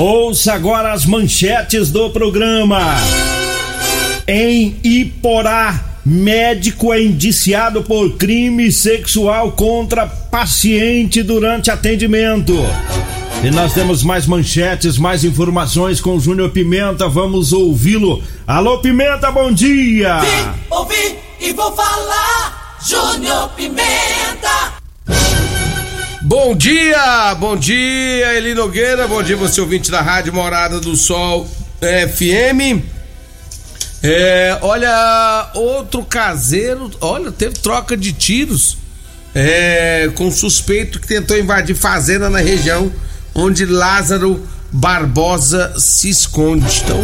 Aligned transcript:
Ouça 0.00 0.54
agora 0.54 0.94
as 0.94 1.04
manchetes 1.04 1.90
do 1.90 2.08
programa. 2.08 2.80
Em 4.26 4.74
Iporá, 4.82 5.78
médico 6.06 6.90
é 6.90 7.02
indiciado 7.02 7.82
por 7.82 8.16
crime 8.16 8.72
sexual 8.72 9.52
contra 9.52 10.06
paciente 10.06 11.22
durante 11.22 11.70
atendimento. 11.70 12.54
E 13.44 13.50
nós 13.50 13.74
temos 13.74 14.02
mais 14.02 14.26
manchetes, 14.26 14.96
mais 14.96 15.22
informações 15.22 16.00
com 16.00 16.16
o 16.16 16.20
Júnior 16.20 16.48
Pimenta. 16.48 17.06
Vamos 17.06 17.52
ouvi-lo. 17.52 18.22
Alô, 18.46 18.78
Pimenta, 18.78 19.30
bom 19.30 19.52
dia! 19.52 20.20
Vim, 20.20 20.60
ouvi 20.70 21.18
e 21.38 21.52
vou 21.52 21.76
falar. 21.76 22.78
Júnior 22.88 23.50
Pimenta! 23.50 24.79
Bom 26.30 26.54
dia, 26.54 27.34
bom 27.40 27.56
dia 27.56 28.36
Eli 28.36 28.54
Nogueira, 28.54 29.08
bom 29.08 29.20
dia 29.20 29.36
você 29.36 29.60
ouvinte 29.60 29.90
da 29.90 30.00
Rádio 30.00 30.32
Morada 30.32 30.78
do 30.78 30.94
Sol 30.94 31.44
FM. 31.80 32.84
É, 34.00 34.56
olha, 34.62 35.50
outro 35.56 36.04
caseiro, 36.04 36.88
olha, 37.00 37.32
teve 37.32 37.54
troca 37.56 37.96
de 37.96 38.12
tiros 38.12 38.76
é, 39.34 40.08
com 40.14 40.30
suspeito 40.30 41.00
que 41.00 41.08
tentou 41.08 41.36
invadir 41.36 41.74
fazenda 41.74 42.30
na 42.30 42.38
região 42.38 42.92
onde 43.34 43.66
Lázaro 43.66 44.40
Barbosa 44.70 45.74
se 45.80 46.10
esconde. 46.10 46.82
Então, 46.84 47.00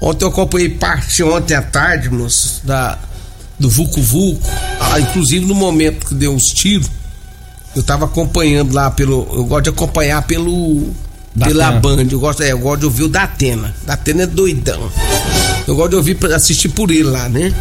ontem 0.00 0.24
eu 0.24 0.28
acompanhei 0.28 0.70
parte 0.70 1.22
ontem 1.22 1.54
à 1.54 1.62
tarde, 1.62 2.10
moço, 2.10 2.66
da, 2.66 2.98
do 3.60 3.70
Vucu 3.70 4.02
Vucu, 4.02 4.40
ah, 4.80 4.98
inclusive 4.98 5.46
no 5.46 5.54
momento 5.54 6.06
que 6.06 6.14
deu 6.16 6.34
uns 6.34 6.48
tiros 6.48 6.95
eu 7.76 7.82
tava 7.82 8.06
acompanhando 8.06 8.72
lá 8.72 8.90
pelo. 8.90 9.28
Eu 9.34 9.44
gosto 9.44 9.64
de 9.64 9.70
acompanhar 9.70 10.22
pelo. 10.22 10.88
Da 11.34 11.46
pela 11.46 11.68
Atena. 11.68 11.80
Band. 11.80 12.06
Eu 12.10 12.18
gosto, 12.18 12.42
é, 12.42 12.52
eu 12.52 12.58
gosto 12.58 12.80
de 12.80 12.86
ouvir 12.86 13.02
o 13.02 13.08
da 13.08 13.24
Atena. 13.24 13.74
Da 13.84 13.92
Atena 13.92 14.22
é 14.22 14.26
doidão. 14.26 14.90
Eu 15.66 15.76
gosto 15.76 15.90
de 15.90 15.96
ouvir, 15.96 16.18
assistir 16.34 16.70
por 16.70 16.90
ele 16.90 17.02
lá, 17.02 17.28
né? 17.28 17.52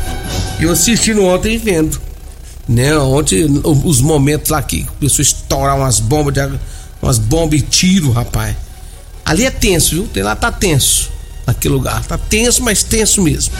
E 0.57 0.63
eu 0.63 0.71
assistindo 0.71 1.21
ontem 1.21 1.57
vendo. 1.57 1.99
Né? 2.67 2.97
Ontem, 2.97 3.45
os 3.63 3.99
momentos 3.99 4.49
lá 4.49 4.61
que 4.61 4.85
começou 4.85 5.21
a 5.21 5.23
estourar 5.23 5.75
umas 5.75 5.99
bombas 5.99 6.33
de 6.33 6.59
umas 7.01 7.19
bombas 7.19 7.59
e 7.59 7.63
tiro, 7.63 8.11
rapaz. 8.11 8.55
Ali 9.25 9.45
é 9.45 9.51
tenso, 9.51 9.95
viu? 9.95 10.07
Tem 10.07 10.23
lá 10.23 10.35
tá 10.35 10.51
tenso. 10.51 11.11
Naquele 11.45 11.73
lugar. 11.73 12.05
Tá 12.05 12.17
tenso, 12.17 12.63
mas 12.63 12.83
tenso 12.83 13.21
mesmo. 13.21 13.53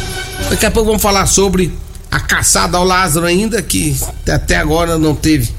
Daqui 0.50 0.66
a 0.66 0.72
pouco 0.72 0.88
vamos 0.88 1.02
falar 1.02 1.26
sobre 1.26 1.78
a 2.10 2.20
caçada 2.22 2.78
ao 2.78 2.86
Lázaro 2.86 3.26
ainda, 3.26 3.62
que 3.62 3.98
até 4.28 4.56
agora 4.56 4.98
não 4.98 5.14
teve 5.14 5.54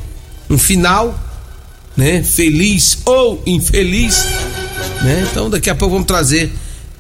um 0.49 0.59
final, 0.59 1.19
né? 1.97 2.23
Feliz 2.23 2.99
ou 3.05 3.43
infeliz, 3.47 4.25
né? 5.03 5.27
Então 5.31 5.51
daqui 5.51 5.71
a 5.71 5.75
pouco 5.75 5.95
vamos 5.95 6.07
trazer 6.07 6.53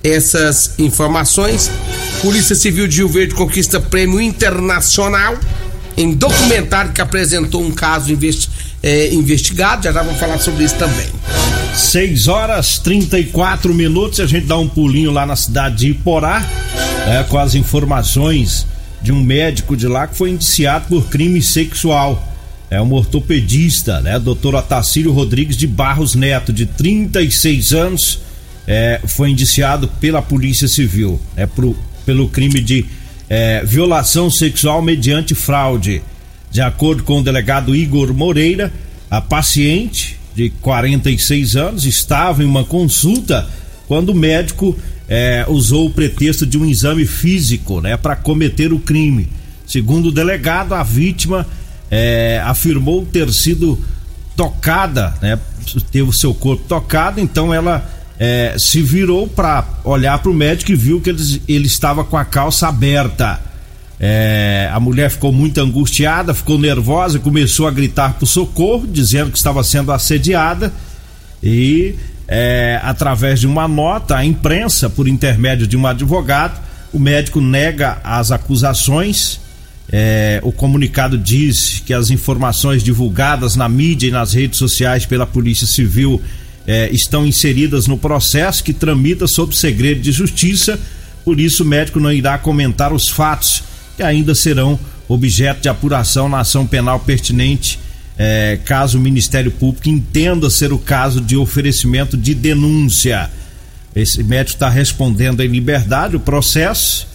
essas 0.03 0.79
informações. 0.79 1.71
Polícia 2.23 2.55
Civil 2.55 2.87
de 2.87 2.99
Rio 2.99 3.09
Verde 3.09 3.34
conquista 3.34 3.81
prêmio 3.81 4.21
internacional 4.21 5.37
em 5.97 6.12
documentário 6.12 6.93
que 6.93 7.01
apresentou 7.01 7.62
um 7.62 7.71
caso 7.71 8.12
investi 8.12 8.51
é, 8.83 9.12
investigado. 9.12 9.84
Já 9.84 9.93
já 9.93 10.03
vamos 10.03 10.21
falar 10.21 10.39
sobre 10.39 10.65
isso 10.65 10.77
também. 10.77 11.09
6 11.75 12.28
horas 12.28 12.78
34 12.78 13.73
minutos. 13.75 14.21
A 14.21 14.27
gente 14.27 14.47
dá 14.47 14.59
um 14.59 14.69
pulinho 14.69 15.11
lá 15.11 15.27
na 15.27 15.37
cidade 15.37 15.77
de 15.77 15.91
Iporá 15.91 16.47
é, 17.07 17.23
com 17.25 17.39
as 17.39 17.55
informações 17.55 18.67
de 19.03 19.13
um 19.13 19.23
médico 19.23 19.77
de 19.77 19.87
lá 19.87 20.07
que 20.07 20.17
foi 20.17 20.31
indiciado 20.31 20.87
por 20.89 21.09
crime 21.09 21.43
sexual 21.43 22.36
é 22.71 22.81
um 22.81 22.93
ortopedista, 22.93 24.00
né? 24.00 24.19
Doutor 24.19 24.54
Otacílio 24.54 25.12
Rodrigues 25.12 25.56
de 25.56 25.66
Barros 25.66 26.15
Neto, 26.15 26.53
de 26.53 26.66
36 26.66 27.72
anos, 27.72 28.21
é, 28.66 29.00
foi 29.06 29.31
indiciado 29.31 29.88
pela 30.00 30.21
Polícia 30.21 30.66
Civil, 30.66 31.21
é 31.37 31.47
pro, 31.47 31.77
pelo 32.04 32.28
crime 32.28 32.60
de 32.60 32.84
é, 33.28 33.65
violação 33.65 34.31
sexual 34.31 34.82
mediante 34.82 35.34
fraude. 35.34 36.03
De 36.50 36.60
acordo 36.60 37.03
com 37.03 37.21
o 37.21 37.22
delegado 37.22 37.75
Igor 37.75 38.12
Moreira, 38.12 38.72
a 39.10 39.21
paciente 39.21 40.19
de 40.34 40.50
46 40.50 41.56
anos 41.56 41.84
estava 41.84 42.43
em 42.43 42.47
uma 42.47 42.65
consulta 42.65 43.48
quando 43.87 44.10
o 44.10 44.15
médico 44.15 44.77
é, 45.09 45.44
usou 45.48 45.87
o 45.87 45.91
pretexto 45.91 46.44
de 46.44 46.59
um 46.59 46.65
exame 46.65 47.06
físico, 47.06 47.81
né, 47.81 47.97
para 47.97 48.16
cometer 48.16 48.72
o 48.72 48.78
crime. 48.78 49.28
Segundo 49.66 50.06
o 50.06 50.12
delegado, 50.12 50.75
a 50.75 50.83
vítima 50.83 51.47
é, 51.91 52.41
afirmou 52.45 53.05
ter 53.07 53.33
sido 53.33 53.79
tocada, 54.37 55.15
né? 55.21 55.39
Teve 55.91 56.09
o 56.09 56.13
seu 56.13 56.33
corpo 56.35 56.65
tocado, 56.69 57.21
então 57.21 57.53
ela 57.53 57.89
é, 58.19 58.55
se 58.59 58.81
virou 58.83 59.27
para 59.27 59.65
olhar 59.85 60.19
para 60.19 60.31
o 60.31 60.35
médico 60.35 60.73
e 60.73 60.77
viu 60.77 61.01
que 61.01 61.11
ele, 61.11 61.43
ele 61.49 61.67
estava 61.67 62.05
com 62.05 62.17
a 62.17 62.25
calça 62.25 62.69
aberta. 62.69 63.41
É, 63.99 64.71
a 64.73 64.79
mulher 64.79 65.11
ficou 65.11 65.33
muito 65.33 65.59
angustiada, 65.61 66.35
ficou 66.35 66.59
nervosa, 66.59 67.19
começou 67.19 67.66
a 67.66 67.71
gritar 67.71 68.15
por 68.15 68.27
socorro, 68.27 68.87
dizendo 68.87 69.31
que 69.31 69.39
estava 69.39 69.65
sendo 69.65 69.91
assediada 69.91 70.72
e 71.43 71.95
é, 72.28 72.78
através 72.83 73.41
de 73.41 73.47
uma 73.47 73.66
nota 73.66 74.16
à 74.16 74.25
imprensa, 74.25 74.91
por 74.91 75.09
intermédio 75.09 75.66
de 75.66 75.77
um 75.77 75.87
advogado, 75.87 76.60
o 76.93 76.99
médico 76.99 77.41
nega 77.41 77.99
as 78.05 78.31
acusações 78.31 79.41
é, 79.92 80.41
o 80.42 80.50
comunicado 80.50 81.16
diz 81.16 81.80
que 81.84 81.94
as 81.94 82.10
informações 82.10 82.83
divulgadas 82.83 83.54
na 83.54 83.68
mídia 83.68 84.09
e 84.09 84.10
nas 84.10 84.33
redes 84.33 84.59
sociais 84.59 85.06
pela 85.06 85.27
Polícia 85.27 85.66
Civil 85.66 86.21
é, 86.66 86.91
estão 86.91 87.24
inseridas 87.24 87.86
no 87.86 87.97
processo 87.97 88.65
que 88.65 88.72
tramita 88.72 89.28
sob 89.28 89.54
segredo 89.56 90.00
de 90.00 90.10
justiça, 90.10 90.78
por 91.24 91.38
isso 91.38 91.62
o 91.62 91.66
médico 91.66 92.00
não 92.00 92.12
irá 92.12 92.36
comentar 92.36 92.92
os 92.92 93.09
fatos 93.09 93.62
que 93.97 94.03
ainda 94.03 94.34
serão 94.34 94.78
objeto 95.09 95.62
de 95.62 95.68
apuração 95.68 96.28
na 96.28 96.41
ação 96.41 96.66
penal 96.66 96.98
pertinente, 96.98 97.78
é, 98.18 98.59
caso 98.65 98.98
o 98.98 99.00
Ministério 99.00 99.53
Público 99.53 99.88
entenda 99.88 100.50
ser 100.50 100.72
o 100.72 100.78
caso 100.78 101.21
de 101.21 101.36
oferecimento 101.36 102.16
de 102.16 102.34
denúncia. 102.34 103.30
Esse 103.94 104.22
médico 104.24 104.56
está 104.56 104.68
respondendo 104.68 105.42
em 105.42 105.48
liberdade 105.48 106.16
o 106.16 106.21
processo 106.21 107.06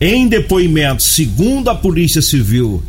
em 0.00 0.26
depoimento, 0.26 1.02
segundo 1.02 1.68
a 1.68 1.74
Polícia 1.74 2.22
Civil, 2.22 2.82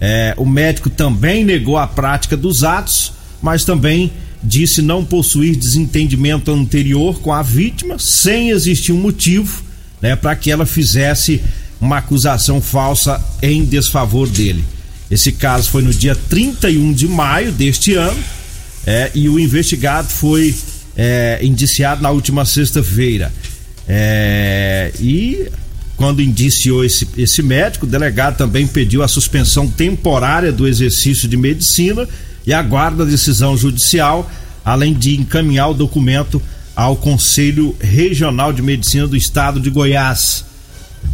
é, 0.00 0.34
o 0.36 0.44
médico 0.44 0.90
também 0.90 1.44
negou 1.44 1.78
a 1.78 1.86
prática 1.86 2.36
dos 2.36 2.64
atos, 2.64 3.12
mas 3.40 3.64
também 3.64 4.10
disse 4.42 4.82
não 4.82 5.04
possuir 5.04 5.56
desentendimento 5.56 6.50
anterior 6.50 7.20
com 7.20 7.32
a 7.32 7.42
vítima, 7.42 7.98
sem 7.98 8.50
existir 8.50 8.92
um 8.92 9.00
motivo 9.00 9.62
né, 10.00 10.16
para 10.16 10.34
que 10.36 10.50
ela 10.50 10.66
fizesse 10.66 11.40
uma 11.80 11.98
acusação 11.98 12.60
falsa 12.60 13.22
em 13.42 13.64
desfavor 13.64 14.28
dele. 14.28 14.64
Esse 15.10 15.32
caso 15.32 15.70
foi 15.70 15.82
no 15.82 15.92
dia 15.92 16.14
31 16.14 16.92
de 16.92 17.06
maio 17.06 17.52
deste 17.52 17.94
ano 17.94 18.18
é, 18.86 19.10
e 19.14 19.28
o 19.28 19.38
investigado 19.38 20.08
foi 20.08 20.54
é, 20.96 21.38
indiciado 21.42 22.02
na 22.02 22.10
última 22.10 22.44
sexta-feira. 22.44 23.32
É, 23.88 24.90
e 24.98 25.48
quando 25.96 26.22
indiciou 26.22 26.84
esse, 26.84 27.08
esse 27.16 27.42
médico, 27.42 27.86
o 27.86 27.88
delegado 27.88 28.36
também 28.36 28.66
pediu 28.66 29.02
a 29.02 29.08
suspensão 29.08 29.66
temporária 29.66 30.52
do 30.52 30.68
exercício 30.68 31.26
de 31.26 31.36
medicina 31.36 32.06
e 32.46 32.52
aguarda 32.52 33.02
a 33.02 33.06
decisão 33.06 33.56
judicial, 33.56 34.30
além 34.64 34.92
de 34.92 35.16
encaminhar 35.16 35.70
o 35.70 35.74
documento 35.74 36.40
ao 36.74 36.96
Conselho 36.96 37.74
Regional 37.80 38.52
de 38.52 38.60
Medicina 38.60 39.06
do 39.06 39.16
Estado 39.16 39.58
de 39.58 39.70
Goiás. 39.70 40.44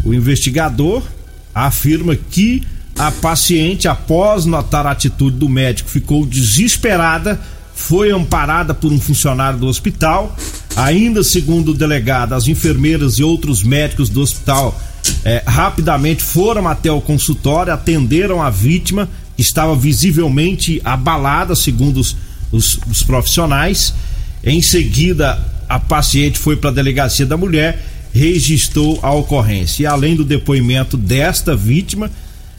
O 0.05 0.13
investigador 0.13 1.03
afirma 1.55 2.17
que 2.17 2.63
a 2.99 3.11
paciente, 3.11 3.87
após 3.87 4.45
notar 4.45 4.87
a 4.87 4.91
atitude 4.91 5.37
do 5.37 5.49
médico, 5.49 5.89
ficou 5.89 6.27
desesperada, 6.27 7.41
foi 7.75 8.11
amparada 8.11 8.75
por 8.75 8.93
um 8.93 9.01
funcionário 9.01 9.59
do 9.59 9.67
hospital. 9.67 10.37
Ainda 10.77 11.23
segundo 11.23 11.73
o 11.73 11.75
delegado, 11.75 12.35
as 12.35 12.47
enfermeiras 12.49 13.19
e 13.19 13.23
outros 13.23 13.63
médicos 13.63 14.09
do 14.09 14.21
hospital 14.21 14.79
eh, 15.25 15.43
rapidamente 15.47 16.23
foram 16.23 16.69
até 16.69 16.91
o 16.91 17.01
consultório, 17.01 17.73
atenderam 17.73 18.43
a 18.43 18.51
vítima, 18.51 19.09
que 19.37 19.43
estava 19.43 19.75
visivelmente 19.75 20.81
abalada, 20.85 21.55
segundo 21.55 21.99
os, 22.01 22.17
os, 22.51 22.79
os 22.91 23.03
profissionais. 23.03 23.95
Em 24.45 24.61
seguida, 24.61 25.39
a 25.69 25.79
paciente 25.79 26.39
foi 26.39 26.57
para 26.57 26.71
a 26.71 26.73
delegacia 26.73 27.25
da 27.25 27.37
mulher, 27.37 27.83
registrou 28.13 28.99
a 29.03 29.13
ocorrência. 29.13 29.83
E 29.83 29.87
além 29.87 30.15
do 30.15 30.25
depoimento 30.25 30.97
desta 30.97 31.57
vítima, 31.57 32.11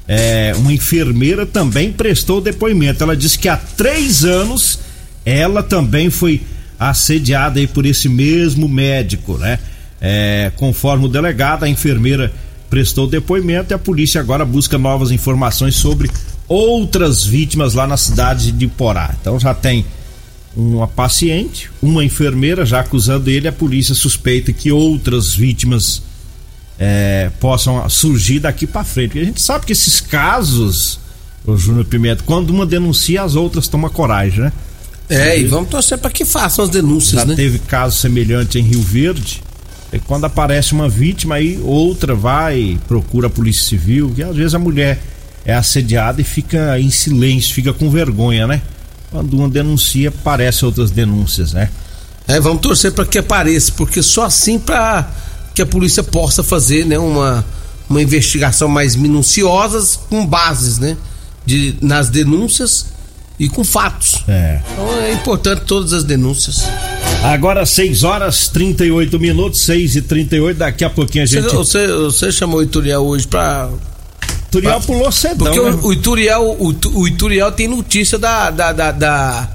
é, 0.08 0.54
uma 0.58 0.74
enfermeira 0.74 1.46
também 1.46 1.92
prestou 1.92 2.42
depoimento. 2.42 3.04
Ela 3.04 3.16
disse 3.16 3.38
que 3.38 3.48
há 3.48 3.58
três 3.58 4.24
anos 4.26 4.80
ela 5.26 5.64
também 5.64 6.10
foi 6.10 6.42
assediada 6.80 7.60
aí 7.60 7.68
por 7.68 7.86
esse 7.86 8.10
mesmo 8.10 8.68
médico, 8.68 9.38
né? 9.38 9.60
É, 10.02 10.52
conforme 10.58 11.06
o 11.06 11.08
delegado, 11.08 11.64
a 11.64 11.70
enfermeira 11.70 12.32
prestou 12.70 13.08
depoimento 13.08 13.72
e 13.72 13.76
a 13.76 13.80
polícia 13.80 14.20
agora 14.20 14.44
busca 14.44 14.78
novas 14.78 15.12
informações 15.12 15.76
sobre 15.76 16.10
outras 16.48 17.24
vítimas 17.24 17.74
lá 17.74 17.88
na 17.88 17.96
cidade 17.96 18.52
de 18.52 18.68
Porá. 18.68 19.16
Então 19.22 19.40
já 19.40 19.54
tem 19.54 19.86
uma 20.56 20.88
paciente, 20.88 21.70
uma 21.82 22.04
enfermeira 22.04 22.66
já 22.66 22.82
acusando 22.82 23.30
ele, 23.30 23.48
a 23.48 23.52
polícia 23.52 23.96
suspeita 23.96 24.52
que 24.52 24.72
outras 24.72 25.34
vítimas 25.34 26.04
é, 26.78 27.32
possam 27.40 27.88
surgir 27.90 28.40
daqui 28.40 28.68
para 28.68 28.84
frente. 28.84 29.10
Porque 29.10 29.20
a 29.20 29.26
gente 29.26 29.42
sabe 29.42 29.66
que 29.66 29.72
esses 29.72 30.02
casos, 30.02 31.00
o 31.46 31.56
Júnior 31.56 31.86
Pimenta, 31.86 32.24
quando 32.26 32.50
uma 32.50 32.66
denuncia, 32.66 33.24
as 33.24 33.36
outras 33.36 33.68
tomam 33.68 33.90
coragem, 33.90 34.42
né? 34.42 34.54
É, 35.14 35.40
e 35.40 35.46
vamos 35.46 35.70
torcer 35.70 35.98
para 35.98 36.10
que 36.10 36.26
façam 36.26 36.66
as 36.66 36.72
denúncias, 36.72 37.22
Já 37.22 37.26
né? 37.26 37.36
teve 37.36 37.60
caso 37.60 37.98
semelhante 37.98 38.60
em 38.60 38.64
Rio 38.64 38.82
Verde. 38.82 39.42
E 39.92 40.00
quando 40.00 40.26
aparece 40.26 40.74
uma 40.74 40.90
vítima, 40.90 41.36
aí 41.36 41.60
outra 41.64 42.16
vai, 42.16 42.80
procura 42.88 43.28
a 43.28 43.30
Polícia 43.30 43.64
Civil, 43.64 44.12
que 44.16 44.24
às 44.24 44.36
vezes 44.36 44.56
a 44.56 44.60
mulher 44.60 45.00
é 45.46 45.54
assediada 45.54 46.20
e 46.20 46.24
fica 46.24 46.80
em 46.80 46.90
silêncio, 46.90 47.54
fica 47.54 47.74
com 47.74 47.90
vergonha, 47.90 48.48
né? 48.48 48.62
Quando 49.12 49.34
uma 49.36 49.48
denuncia, 49.48 50.10
aparecem 50.10 50.66
outras 50.66 50.90
denúncias, 50.90 51.54
né? 51.54 51.70
É, 52.28 52.40
vamos 52.40 52.62
torcer 52.62 52.92
para 52.94 53.06
que 53.06 53.18
apareça, 53.20 53.72
porque 53.76 54.02
só 54.02 54.26
assim 54.26 54.58
para 54.58 55.12
que 55.54 55.62
a 55.62 55.66
polícia 55.66 56.02
possa 56.02 56.42
fazer, 56.42 56.86
né, 56.86 56.98
uma, 56.98 57.46
uma 57.88 58.02
investigação 58.02 58.68
mais 58.68 58.96
minuciosa 58.96 60.00
com 60.10 60.26
bases, 60.26 60.80
né, 60.80 60.98
de 61.46 61.76
nas 61.82 62.10
denúncias 62.10 62.88
e 63.40 63.50
com 63.50 63.64
fatos. 63.64 64.24
É. 64.28 64.60
Então 64.72 65.02
é 65.02 65.12
importante 65.14 65.64
todas 65.66 65.94
as 65.94 66.04
denúncias. 66.04 66.64
Agora 67.24 67.66
6 67.66 68.04
horas 68.04 68.50
38 68.50 69.20
minutos, 69.20 69.62
6 69.62 69.96
e 69.96 70.02
38 70.02 70.58
daqui 70.58 70.84
a 70.84 70.90
pouquinho 70.90 71.24
a 71.24 71.28
Você, 71.28 71.42
gente. 71.42 71.56
você, 71.56 71.88
você 71.88 72.32
chamou 72.32 72.60
o 72.60 72.64
Ituriel 72.64 73.02
hoje 73.02 73.28
para 73.28 73.70
Turiel 74.52 74.80
pulou 74.82 75.12
cedão, 75.12 75.48
porque 75.48 75.60
né? 75.60 75.80
o, 75.82 75.88
o 75.88 75.94
Ituriel 75.94 76.58
o, 76.60 76.76
o 77.00 77.08
Ituriel 77.08 77.52
tem 77.52 77.68
notícia 77.68 78.20
da 78.20 78.52
da, 78.52 78.72
da, 78.72 78.92
da 78.92 79.50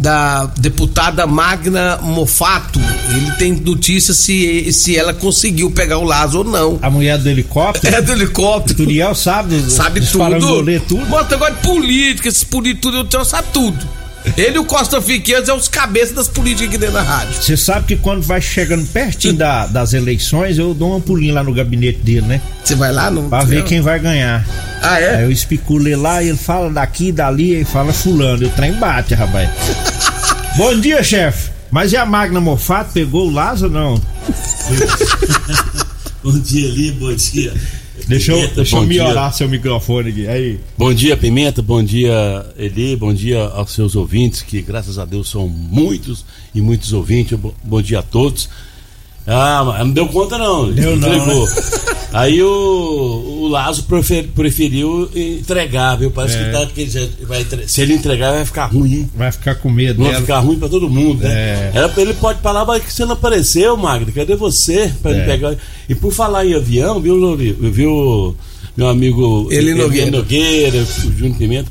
da 0.00 0.46
deputada 0.56 1.26
Magna 1.26 1.98
Mofato. 1.98 2.80
Ele 3.14 3.30
tem 3.32 3.52
notícia 3.52 4.14
se, 4.14 4.72
se 4.72 4.96
ela 4.96 5.12
conseguiu 5.12 5.70
pegar 5.70 5.98
o 5.98 6.04
Lázaro 6.04 6.38
ou 6.38 6.44
não. 6.44 6.78
A 6.80 6.88
mulher 6.88 7.18
do 7.18 7.28
helicóptero. 7.28 7.94
É 7.94 8.00
do 8.00 8.12
helicóptero. 8.12 8.78
Turiel 8.78 9.14
sabe, 9.14 9.60
Sabe 9.70 10.00
tudo. 10.00 10.18
parangolê, 10.18 10.80
tudo. 10.80 11.04
Bota 11.06 11.34
agora 11.34 11.54
de 11.54 11.60
política, 11.60 12.28
esses 12.28 12.44
políticos 12.44 12.92
tudo, 12.92 13.08
eu 13.12 13.24
sabe 13.24 13.48
tudo. 13.52 13.99
Ele 14.36 14.56
e 14.56 14.58
o 14.58 14.64
Costa 14.64 15.00
Fiqueiros 15.00 15.48
é 15.48 15.54
os 15.54 15.66
cabeças 15.66 16.12
das 16.14 16.28
políticas 16.28 16.68
aqui 16.68 16.76
dentro 16.78 16.94
da 16.94 17.02
rádio. 17.02 17.34
Você 17.42 17.56
sabe 17.56 17.86
que 17.86 17.96
quando 17.96 18.22
vai 18.22 18.40
chegando 18.40 18.86
pertinho 18.86 19.34
da- 19.34 19.66
das 19.66 19.94
eleições, 19.94 20.58
eu 20.58 20.74
dou 20.74 20.90
uma 20.90 21.00
pulinha 21.00 21.34
lá 21.34 21.42
no 21.42 21.54
gabinete 21.54 21.98
dele, 22.00 22.22
né? 22.26 22.40
Você 22.62 22.74
vai 22.74 22.92
lá 22.92 23.10
no. 23.10 23.28
Pra 23.30 23.42
ver 23.44 23.64
quem 23.64 23.80
vai 23.80 23.98
ganhar. 23.98 24.46
Ah, 24.82 24.94
Aí 24.94 25.04
é? 25.04 25.24
eu 25.24 25.30
especulo 25.30 25.86
ele 25.88 25.96
lá, 25.96 26.22
ele 26.22 26.36
fala 26.36 26.70
daqui, 26.70 27.10
dali, 27.12 27.60
e 27.60 27.64
fala 27.64 27.92
fulano. 27.92 28.42
E 28.42 28.46
o 28.46 28.50
trem 28.50 28.72
bate, 28.74 29.14
rapaz. 29.14 29.48
Bom 30.56 30.78
dia, 30.78 31.02
chefe. 31.02 31.50
Mas 31.70 31.92
e 31.92 31.96
a 31.96 32.04
Magna 32.04 32.40
Mofato? 32.40 32.92
Pegou 32.92 33.28
o 33.28 33.30
Lázaro 33.32 33.72
ou 33.72 33.80
não? 33.80 34.02
Bom 36.22 36.38
dia, 36.38 36.68
Eli, 36.68 36.92
bom 36.92 37.14
dia. 37.14 37.54
Deixa 38.10 38.32
eu, 38.32 38.48
deixa 38.54 38.76
eu 38.76 38.80
dia. 38.86 38.88
melhorar 39.04 39.32
seu 39.32 39.48
microfone 39.48 40.10
aqui. 40.10 40.26
Aí. 40.26 40.58
Bom 40.76 40.92
dia, 40.92 41.16
Pimenta, 41.16 41.62
bom 41.62 41.82
dia, 41.82 42.44
Eli, 42.58 42.96
bom 42.96 43.14
dia 43.14 43.40
aos 43.44 43.72
seus 43.72 43.94
ouvintes, 43.94 44.42
que 44.42 44.60
graças 44.60 44.98
a 44.98 45.04
Deus 45.04 45.30
são 45.30 45.48
muitos 45.48 46.24
e 46.54 46.60
muitos 46.60 46.92
ouvintes. 46.92 47.38
Bo- 47.38 47.54
Bom 47.62 47.80
dia 47.80 48.00
a 48.00 48.02
todos. 48.02 48.48
Ah, 49.32 49.62
mas 49.64 49.78
não 49.86 49.90
deu 49.92 50.08
conta 50.08 50.36
não. 50.36 50.70
Deu 50.72 50.96
não, 50.96 51.08
entregou. 51.08 51.48
Aí 52.12 52.42
o, 52.42 52.48
o 53.42 53.48
Lazo 53.48 53.84
prefer- 53.84 54.26
preferiu 54.34 55.08
entregar, 55.14 55.94
viu? 55.96 56.10
Parece 56.10 56.36
É. 56.36 56.44
que 56.44 56.50
tá, 56.50 56.66
que 56.66 56.80
ele 56.80 56.90
já 56.90 57.06
vai 57.22 57.40
entre- 57.42 57.68
se 57.68 57.80
ele 57.82 57.94
entregar 57.94 58.32
vai 58.32 58.44
ficar 58.44 58.66
ruim, 58.66 58.92
hein? 58.94 59.10
Vai 59.14 59.30
ficar 59.30 59.54
com 59.54 59.70
medo 59.70 60.02
Vai 60.02 60.16
ficar 60.16 60.40
ruim 60.40 60.58
pra 60.58 60.68
todo 60.68 60.90
mundo, 60.90 61.22
né? 61.22 61.30
É. 61.30 61.70
Era 61.72 61.92
ele 61.98 62.14
pode 62.14 62.40
falar, 62.40 62.64
mas 62.64 62.82
que 62.82 62.92
você 62.92 63.04
não 63.04 63.12
apareceu, 63.12 63.76
Magno. 63.76 64.10
Cadê 64.12 64.34
você? 64.34 64.92
Ele 65.04 65.20
É. 65.20 65.24
pegar. 65.24 65.54
E 65.88 65.94
por 65.94 66.12
falar 66.12 66.44
em 66.44 66.54
avião, 66.54 67.00
viu, 67.00 67.36
viu 67.36 68.36
meu 68.76 68.88
amigo 68.88 69.46
Eli 69.52 69.74
Nogueira. 69.74 70.10
Nogueira, 70.10 70.78
o 70.78 71.12
Júnior 71.16 71.38
Pimenta. 71.38 71.70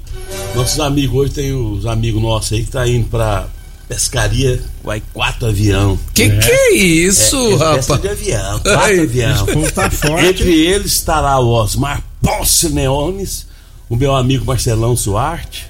Nossos 0.56 0.80
amigos 0.80 1.20
hoje 1.20 1.34
tem 1.34 1.52
os 1.54 1.86
amigos 1.86 2.22
nossos 2.22 2.54
aí 2.54 2.64
que 2.64 2.72
tá 2.72 2.88
indo 2.88 3.08
pra 3.10 3.48
pescaria, 3.90 4.62
vai 4.84 5.02
quatro 5.14 5.48
avião. 5.48 6.00
Que 6.14 6.30
que 6.30 6.52
é 6.52 6.76
isso, 6.76 7.36
É, 7.36 7.76
festa 7.76 7.94
rapaz? 7.96 8.02
de 8.02 8.08
avião, 8.08 8.60
quatro 8.60 8.80
Ai, 8.80 9.00
avião. 9.00 9.46
Tá 9.74 9.90
forte. 9.90 10.26
Entre 10.28 10.54
eles 10.54 10.94
estará 10.94 11.40
o 11.40 11.50
Osmar 11.50 12.02
Ponce 12.22 12.70
Neones, 12.70 13.48
o 13.90 13.96
meu 13.96 14.16
amigo 14.16 14.46
Marcelão 14.46 14.96
Suarte, 14.96 15.66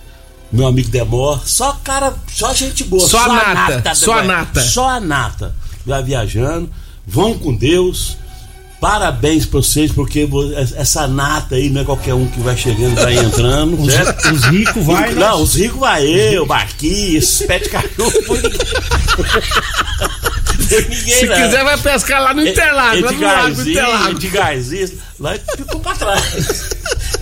meu 0.51 0.67
amigo 0.67 0.89
Demor, 0.89 1.47
só 1.47 1.71
cara, 1.83 2.13
só 2.31 2.53
gente 2.53 2.83
boa, 2.83 3.07
Só 3.07 3.19
a 3.19 3.53
nata, 3.53 3.91
do 3.91 3.95
só 3.95 4.13
a 4.19 4.23
nata. 4.23 4.61
Só 4.61 4.89
a 4.89 4.99
nata. 4.99 5.55
Já 5.88 6.01
viajando, 6.01 6.69
vão 7.07 7.38
com 7.38 7.55
Deus. 7.55 8.17
Parabéns 8.79 9.45
pra 9.45 9.59
vocês, 9.62 9.91
porque 9.91 10.27
essa 10.77 11.05
nata 11.05 11.55
aí 11.55 11.69
não 11.69 11.81
é 11.81 11.83
qualquer 11.83 12.13
um 12.13 12.25
que 12.27 12.39
vai 12.39 12.55
chegando, 12.55 12.95
vai 12.95 13.17
entrando, 13.17 13.91
certo? 13.91 14.31
Os 14.31 14.43
ricos 14.45 14.86
vai, 14.86 15.13
né? 15.13 15.19
Não, 15.19 15.41
os 15.41 15.55
ricos 15.55 15.79
vai 15.79 16.05
eu, 16.07 16.45
Marquinhos, 16.45 17.41
pé 17.45 17.59
de 17.59 17.67
cachorro. 17.69 18.13
ninguém. 20.89 21.13
Se 21.19 21.25
não. 21.25 21.36
quiser, 21.36 21.63
vai 21.63 21.77
pescar 21.77 22.21
lá 22.21 22.33
no 22.33 22.48
Interlagos, 22.48 23.01
lá 23.01 23.12
no 23.12 23.21
lago 23.21 23.62
Interlagos. 23.62 24.24
Edgarzinho, 24.24 24.91
lá 25.19 25.33
ficou 25.57 25.79
pra 25.81 25.95
trás. 25.95 26.69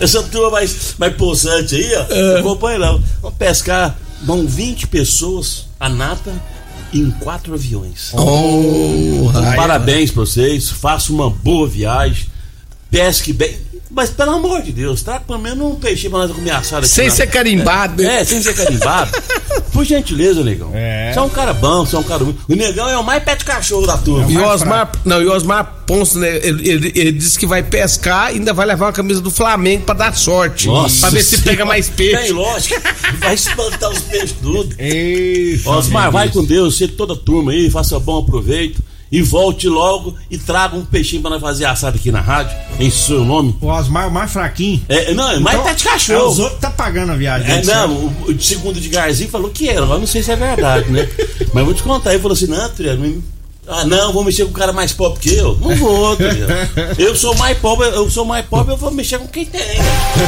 Essa 0.00 0.22
turma 0.22 0.50
mais, 0.50 0.94
mais 0.98 1.14
possante 1.16 1.74
aí, 1.74 1.94
ó, 1.96 2.06
É. 2.14 2.38
acompanha 2.40 2.78
não. 2.78 3.02
Vamos 3.20 3.36
pescar, 3.38 3.96
vão 4.22 4.46
20 4.46 4.86
pessoas, 4.86 5.66
a 5.80 5.88
nata, 5.88 6.32
em 6.92 7.10
quatro 7.10 7.54
aviões. 7.54 8.10
Oh, 8.14 9.26
Então, 9.28 9.54
parabéns 9.56 10.10
pra 10.10 10.20
vocês, 10.20 10.68
faça 10.70 11.12
uma 11.12 11.28
boa 11.30 11.66
viagem, 11.68 12.26
pesque 12.90 13.32
bem. 13.32 13.56
Mas 13.90 14.10
pelo 14.10 14.32
amor 14.32 14.62
de 14.62 14.70
Deus, 14.72 15.02
traga 15.02 15.20
pelo 15.20 15.38
menos 15.38 15.64
um 15.66 15.74
peixinho 15.76 16.10
pra 16.10 16.20
nós 16.20 16.30
comer 16.30 16.50
assado 16.50 16.84
aqui. 16.84 16.88
Sem 16.88 17.06
na- 17.08 17.14
ser 17.14 17.26
carimbado, 17.28 18.02
né? 18.02 18.20
É, 18.20 18.24
sem 18.24 18.42
ser 18.42 18.54
carimbado. 18.54 19.10
Por 19.72 19.84
gentileza, 19.84 20.42
negão. 20.44 20.70
É. 20.74 21.12
Você 21.12 21.18
é 21.18 21.22
um 21.22 21.28
cara 21.28 21.52
bom, 21.54 21.84
você 21.86 21.96
é 21.96 21.98
um 21.98 22.02
cara. 22.02 22.22
O 22.24 22.34
negão 22.48 22.88
é 22.88 22.98
o 22.98 23.04
mais 23.04 23.22
pé 23.22 23.34
de 23.36 23.44
cachorro 23.44 23.86
da 23.86 23.96
turma. 23.96 24.30
E 24.30 24.36
o 24.36 24.40
mais 24.40 24.60
Osmar, 24.62 24.92
não, 25.04 25.22
e 25.22 25.26
o 25.26 25.32
Osmar 25.32 25.74
Ponce, 25.86 26.18
né, 26.18 26.36
ele, 26.42 26.68
ele, 26.68 26.92
ele 26.94 27.12
disse 27.12 27.38
que 27.38 27.46
vai 27.46 27.62
pescar 27.62 28.30
e 28.30 28.34
ainda 28.36 28.52
vai 28.52 28.66
levar 28.66 28.86
uma 28.86 28.92
camisa 28.92 29.20
do 29.22 29.30
Flamengo 29.30 29.84
pra 29.84 29.94
dar 29.94 30.14
sorte. 30.16 30.66
Nossa 30.66 31.00
pra 31.02 31.10
ver 31.10 31.22
se 31.22 31.38
pega 31.42 31.64
mais 31.64 31.88
Tem, 31.88 32.12
peixe. 32.12 32.32
lógico. 32.32 32.80
Vai 33.20 33.34
espantar 33.34 33.90
os 33.90 34.00
peixes 34.00 34.34
tudo. 34.42 34.74
Ei, 34.78 35.60
Osmar, 35.64 36.10
vai 36.10 36.28
com 36.28 36.44
Deus, 36.44 36.76
você 36.76 36.86
toda 36.88 37.14
a 37.14 37.16
turma 37.16 37.52
aí, 37.52 37.70
faça 37.70 37.98
bom 37.98 38.18
aproveito 38.18 38.82
e 39.10 39.22
volte 39.22 39.68
logo 39.68 40.14
e 40.30 40.36
traga 40.36 40.76
um 40.76 40.84
peixinho 40.84 41.22
pra 41.22 41.30
nós 41.30 41.40
fazer 41.40 41.64
assado 41.64 41.96
aqui 41.96 42.10
na 42.12 42.20
rádio, 42.20 42.56
em 42.78 42.90
seu 42.90 43.24
nome. 43.24 43.56
O 43.60 43.66
Osmar 43.68 44.10
mais 44.10 44.30
fraquinho. 44.30 44.82
É, 44.88 45.14
não, 45.14 45.30
é 45.30 45.38
mais 45.38 45.56
Então, 45.56 45.66
pé 45.66 45.74
de 45.74 45.82
É, 45.82 45.86
os 45.86 45.92
cachorro. 45.92 46.42
outros 46.42 46.60
tá 46.60 46.70
pagando 46.70 47.12
a 47.12 47.16
viagem. 47.16 47.50
É, 47.50 47.60
dele, 47.60 47.66
não, 47.72 47.90
o, 47.90 48.30
o 48.30 48.40
segundo 48.40 48.80
de 48.80 48.88
Garzinho 48.88 49.30
falou 49.30 49.50
que 49.50 49.68
era, 49.68 49.86
mas 49.86 49.98
não 50.00 50.06
sei 50.06 50.22
se 50.22 50.30
é 50.30 50.36
verdade, 50.36 50.90
né? 50.90 51.08
mas 51.54 51.64
vou 51.64 51.74
te 51.74 51.82
contar, 51.82 52.10
ele 52.12 52.20
falou 52.22 52.34
assim, 52.36 52.46
não, 52.46 52.68
Triano, 52.70 53.22
Ah, 53.68 53.84
não, 53.84 54.12
vou 54.12 54.24
mexer 54.24 54.44
com 54.44 54.50
o 54.50 54.54
cara 54.54 54.72
mais 54.72 54.92
pobre 54.92 55.20
que 55.20 55.34
eu. 55.34 55.56
Não 55.60 55.76
vou, 55.76 56.14
entendeu? 56.18 56.48
Eu 56.98 57.14
sou 57.14 57.34
mais 57.36 57.56
pobre, 57.58 57.86
eu 57.88 58.08
sou 58.10 58.24
mais 58.24 58.46
pobre, 58.46 58.72
eu 58.72 58.78
vou 58.78 58.90
mexer 58.90 59.18
com 59.18 59.28
quem 59.28 59.44
tem. 59.44 59.60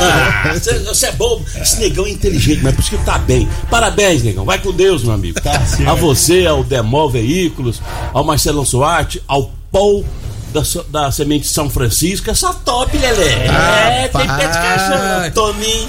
Ah, 0.01 0.53
você, 0.53 0.79
você 0.81 1.07
é 1.07 1.13
bobo. 1.13 1.45
Esse 1.61 1.81
negão 1.81 2.07
é 2.07 2.11
inteligente, 2.11 2.61
mas 2.63 2.75
por 2.75 2.81
isso 2.83 2.91
que 2.91 3.05
tá 3.05 3.17
bem. 3.19 3.49
Parabéns, 3.71 4.23
negão. 4.23 4.45
Vai 4.45 4.59
com 4.59 4.73
Deus, 4.73 5.03
meu 5.03 5.15
amigo. 5.15 5.41
Tá 5.41 5.53
a 5.87 5.95
você, 5.95 6.47
ao 6.47 6.63
Demol 6.63 7.09
Veículos, 7.09 7.81
ao 8.13 8.23
Marcelão 8.25 8.65
Soarte, 8.65 9.23
ao 9.27 9.51
Paul 9.73 10.05
da, 10.51 10.63
da 10.89 11.13
Semente 11.13 11.47
São 11.47 11.69
Francisco. 11.71 12.31
É 12.31 12.35
só 12.35 12.53
top, 12.53 12.97
Lelé. 12.97 13.47
é, 13.47 14.09
tem 14.09 14.27
pé 14.27 14.47
de 14.47 14.59
cachorro. 14.59 15.31
Toninho, 15.35 15.89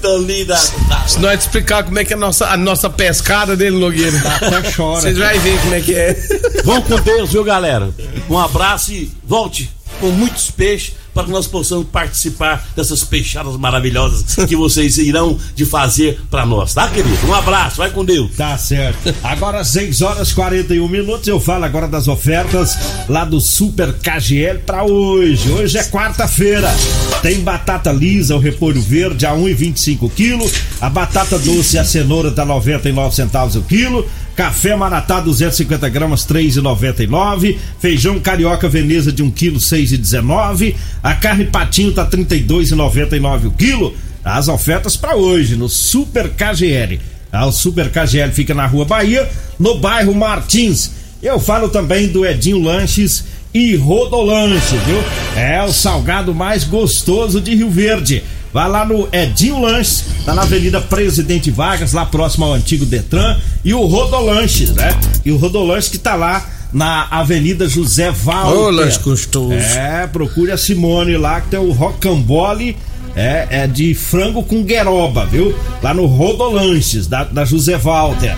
Toninho 0.00 0.46
da. 0.46 0.54
da 0.88 1.06
Se 1.06 1.18
nós 1.20 1.38
te 1.38 1.42
explicar 1.42 1.84
como 1.84 1.98
é 1.98 2.04
que 2.04 2.12
é 2.12 2.16
a 2.16 2.18
nossa, 2.18 2.46
a 2.46 2.56
nossa 2.56 2.90
pescada 2.90 3.56
dele, 3.56 3.78
Nogueira. 3.78 4.18
Até 4.18 4.72
chora. 4.72 5.00
Vocês 5.00 5.18
vão 5.18 5.40
ver 5.40 5.60
como 5.60 5.74
é 5.74 5.80
que 5.80 5.94
é. 5.94 6.16
Vão 6.64 6.82
com 6.82 7.00
Deus, 7.00 7.30
viu, 7.32 7.44
galera? 7.44 7.90
Um 8.28 8.38
abraço 8.38 8.92
e 8.92 9.10
volte 9.24 9.70
com 10.00 10.08
muitos 10.08 10.50
peixes 10.50 10.94
para 11.18 11.24
que 11.24 11.32
nós 11.32 11.48
possamos 11.48 11.88
participar 11.88 12.64
dessas 12.76 13.02
peixadas 13.02 13.56
maravilhosas 13.56 14.36
que 14.46 14.54
vocês 14.54 14.98
irão 14.98 15.36
de 15.52 15.66
fazer 15.66 16.20
para 16.30 16.46
nós, 16.46 16.72
tá, 16.74 16.88
querido? 16.88 17.26
Um 17.26 17.34
abraço, 17.34 17.78
vai 17.78 17.90
com 17.90 18.04
Deus. 18.04 18.30
Tá 18.36 18.56
certo. 18.56 19.12
Agora 19.24 19.64
6 19.64 20.00
horas 20.00 20.32
41 20.32 20.86
minutos. 20.86 21.26
Eu 21.26 21.40
falo 21.40 21.64
agora 21.64 21.88
das 21.88 22.06
ofertas 22.06 22.78
lá 23.08 23.24
do 23.24 23.40
Super 23.40 23.94
KGL 23.94 24.60
para 24.60 24.84
hoje. 24.84 25.50
Hoje 25.50 25.76
é 25.76 25.82
quarta-feira. 25.82 26.72
Tem 27.20 27.40
batata 27.40 27.90
lisa, 27.90 28.36
o 28.36 28.38
repolho 28.38 28.80
verde 28.80 29.26
a 29.26 29.32
1,25 29.32 30.12
quilo. 30.14 30.48
A 30.80 30.88
batata 30.88 31.36
doce 31.36 31.74
e 31.74 31.78
a 31.80 31.84
cenoura 31.84 32.30
tá 32.30 32.44
99 32.44 33.12
centavos 33.16 33.56
o 33.56 33.62
quilo. 33.62 34.08
Café 34.38 34.76
Maratá 34.76 35.18
250 35.18 35.88
gramas 35.88 36.24
3,99. 36.24 37.58
Feijão 37.80 38.20
carioca 38.20 38.68
Veneza 38.68 39.10
de 39.10 39.20
1 39.20 39.32
quilo 39.32 39.58
6,19. 39.58 40.76
A 41.02 41.12
carne 41.12 41.46
patinho 41.46 41.90
tá 41.90 42.08
32,99 42.08 43.46
o 43.46 43.50
quilo. 43.50 43.96
As 44.24 44.46
ofertas 44.46 44.96
para 44.96 45.16
hoje 45.16 45.56
no 45.56 45.68
Super 45.68 46.28
KGL. 46.28 47.00
Ah, 47.32 47.46
O 47.46 47.50
Super 47.50 47.90
KGL 47.90 48.30
fica 48.30 48.54
na 48.54 48.64
Rua 48.64 48.84
Bahia, 48.84 49.28
no 49.58 49.80
bairro 49.80 50.14
Martins. 50.14 50.92
Eu 51.20 51.40
falo 51.40 51.68
também 51.68 52.06
do 52.06 52.24
Edinho 52.24 52.62
Lanches 52.62 53.24
e 53.52 53.74
Rodolanche, 53.74 54.76
viu? 54.86 55.02
É 55.36 55.60
o 55.64 55.72
salgado 55.72 56.32
mais 56.32 56.62
gostoso 56.62 57.40
de 57.40 57.56
Rio 57.56 57.70
Verde. 57.70 58.22
Vai 58.52 58.68
lá 58.68 58.84
no 58.84 59.08
Edinho 59.12 59.60
Lanches, 59.60 60.04
tá 60.24 60.34
na 60.34 60.42
Avenida 60.42 60.80
Presidente 60.80 61.50
Vargas, 61.50 61.92
lá 61.92 62.06
próximo 62.06 62.46
ao 62.46 62.54
antigo 62.54 62.86
Detran, 62.86 63.36
e 63.64 63.74
o 63.74 63.84
Rodolanches, 63.84 64.70
né? 64.70 64.98
E 65.24 65.30
o 65.30 65.36
Rodolanches 65.36 65.88
que 65.88 65.98
tá 65.98 66.14
lá 66.14 66.48
na 66.72 67.06
Avenida 67.10 67.68
José 67.68 68.10
Walter. 68.10 68.58
Ô, 68.58 68.70
lanche 68.70 68.98
gostoso. 69.00 69.52
É, 69.52 70.06
procure 70.06 70.50
a 70.52 70.56
Simone 70.56 71.16
lá 71.16 71.40
que 71.40 71.48
tem 71.48 71.60
o 71.60 71.72
rocambole 71.72 72.76
é, 73.14 73.46
é 73.50 73.66
de 73.66 73.94
frango 73.94 74.42
com 74.42 74.62
gueroba, 74.62 75.26
viu? 75.26 75.54
Lá 75.82 75.92
no 75.92 76.06
Rodolanches, 76.06 77.06
da, 77.06 77.24
da 77.24 77.44
José 77.44 77.76
Walter. 77.76 78.36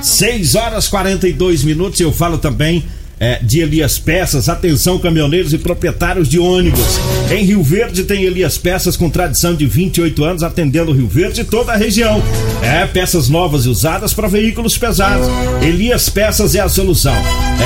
6 0.00 0.54
horas 0.54 0.88
42 0.88 1.64
minutos. 1.64 2.00
Eu 2.00 2.12
falo 2.12 2.38
também 2.38 2.84
é, 3.22 3.38
de 3.40 3.60
Elias 3.60 4.00
Peças. 4.00 4.48
Atenção, 4.48 4.98
caminhoneiros 4.98 5.52
e 5.52 5.58
proprietários 5.58 6.28
de 6.28 6.40
ônibus. 6.40 6.98
Em 7.30 7.44
Rio 7.44 7.62
Verde 7.62 8.02
tem 8.02 8.24
Elias 8.24 8.58
Peças 8.58 8.96
com 8.96 9.08
tradição 9.08 9.54
de 9.54 9.64
28 9.64 10.24
anos 10.24 10.42
atendendo 10.42 10.90
Rio 10.90 11.06
Verde 11.06 11.42
e 11.42 11.44
toda 11.44 11.72
a 11.72 11.76
região. 11.76 12.20
É, 12.60 12.84
peças 12.84 13.28
novas 13.28 13.64
e 13.64 13.68
usadas 13.68 14.12
para 14.12 14.26
veículos 14.26 14.76
pesados. 14.76 15.28
Elias 15.62 16.08
Peças 16.08 16.56
é 16.56 16.60
a 16.60 16.68
solução. 16.68 17.14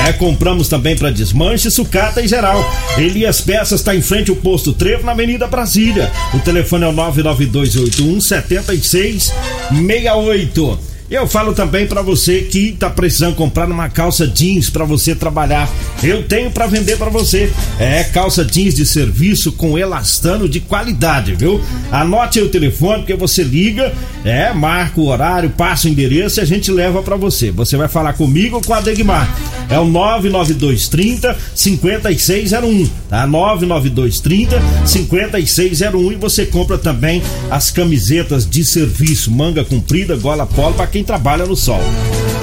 É, 0.07 0.13
compramos 0.13 0.69
também 0.69 0.95
para 0.95 1.09
desmanche, 1.09 1.71
sucata 1.71 2.21
em 2.21 2.27
geral. 2.27 2.63
Elias 2.95 3.41
Peças 3.41 3.79
está 3.79 3.95
em 3.95 4.01
frente 4.01 4.29
ao 4.29 4.37
posto 4.37 4.73
Trevo 4.73 5.07
na 5.07 5.13
Avenida 5.13 5.47
Brasília. 5.47 6.11
O 6.35 6.39
telefone 6.39 6.85
é 6.85 6.87
o 6.87 6.91
99281 6.91 8.21
7668. 8.21 10.96
Eu 11.09 11.25
falo 11.25 11.53
também 11.53 11.87
para 11.87 12.01
você 12.01 12.41
que 12.41 12.73
tá 12.73 12.89
precisando 12.89 13.35
comprar 13.35 13.69
uma 13.71 13.87
calça 13.87 14.27
jeans 14.27 14.69
para 14.69 14.83
você 14.83 15.15
trabalhar. 15.15 15.69
Eu 16.03 16.23
tenho 16.23 16.51
para 16.51 16.67
vender 16.67 16.97
para 16.97 17.09
você. 17.09 17.49
É 17.79 18.03
calça 18.03 18.43
jeans 18.43 18.75
de 18.75 18.85
serviço 18.85 19.53
com 19.53 19.77
elastano 19.77 20.49
de 20.49 20.59
qualidade, 20.59 21.33
viu? 21.33 21.61
Anote 21.89 22.39
aí 22.39 22.45
o 22.45 22.49
telefone 22.49 22.99
porque 22.99 23.15
você 23.15 23.41
liga, 23.41 23.93
é, 24.25 24.51
marca 24.51 24.99
o 24.99 25.07
horário, 25.07 25.49
passa 25.49 25.87
o 25.87 25.91
endereço 25.91 26.39
e 26.39 26.41
a 26.41 26.45
gente 26.45 26.71
leva 26.71 27.01
para 27.01 27.15
você. 27.15 27.51
Você 27.51 27.77
vai 27.77 27.87
falar 27.87 28.11
comigo 28.13 28.57
ou 28.57 28.61
com 28.61 28.73
a 28.73 28.81
Degmar. 28.81 29.33
É 29.69 29.79
o 29.79 29.85
99230 29.85 31.37
5601, 31.55 32.89
tá? 33.09 33.25
99230 33.25 34.61
5601 34.85 36.11
e 36.11 36.15
você 36.15 36.45
compra 36.45 36.77
também 36.77 37.23
as 37.49 37.71
camisetas 37.71 38.49
de 38.49 38.65
serviço, 38.65 39.31
manga 39.31 39.63
comprida, 39.63 40.17
gola 40.17 40.45
polo 40.45 40.73
para 40.73 40.96
quem 40.97 41.03
trabalha 41.03 41.45
no 41.45 41.55
sol. 41.55 41.79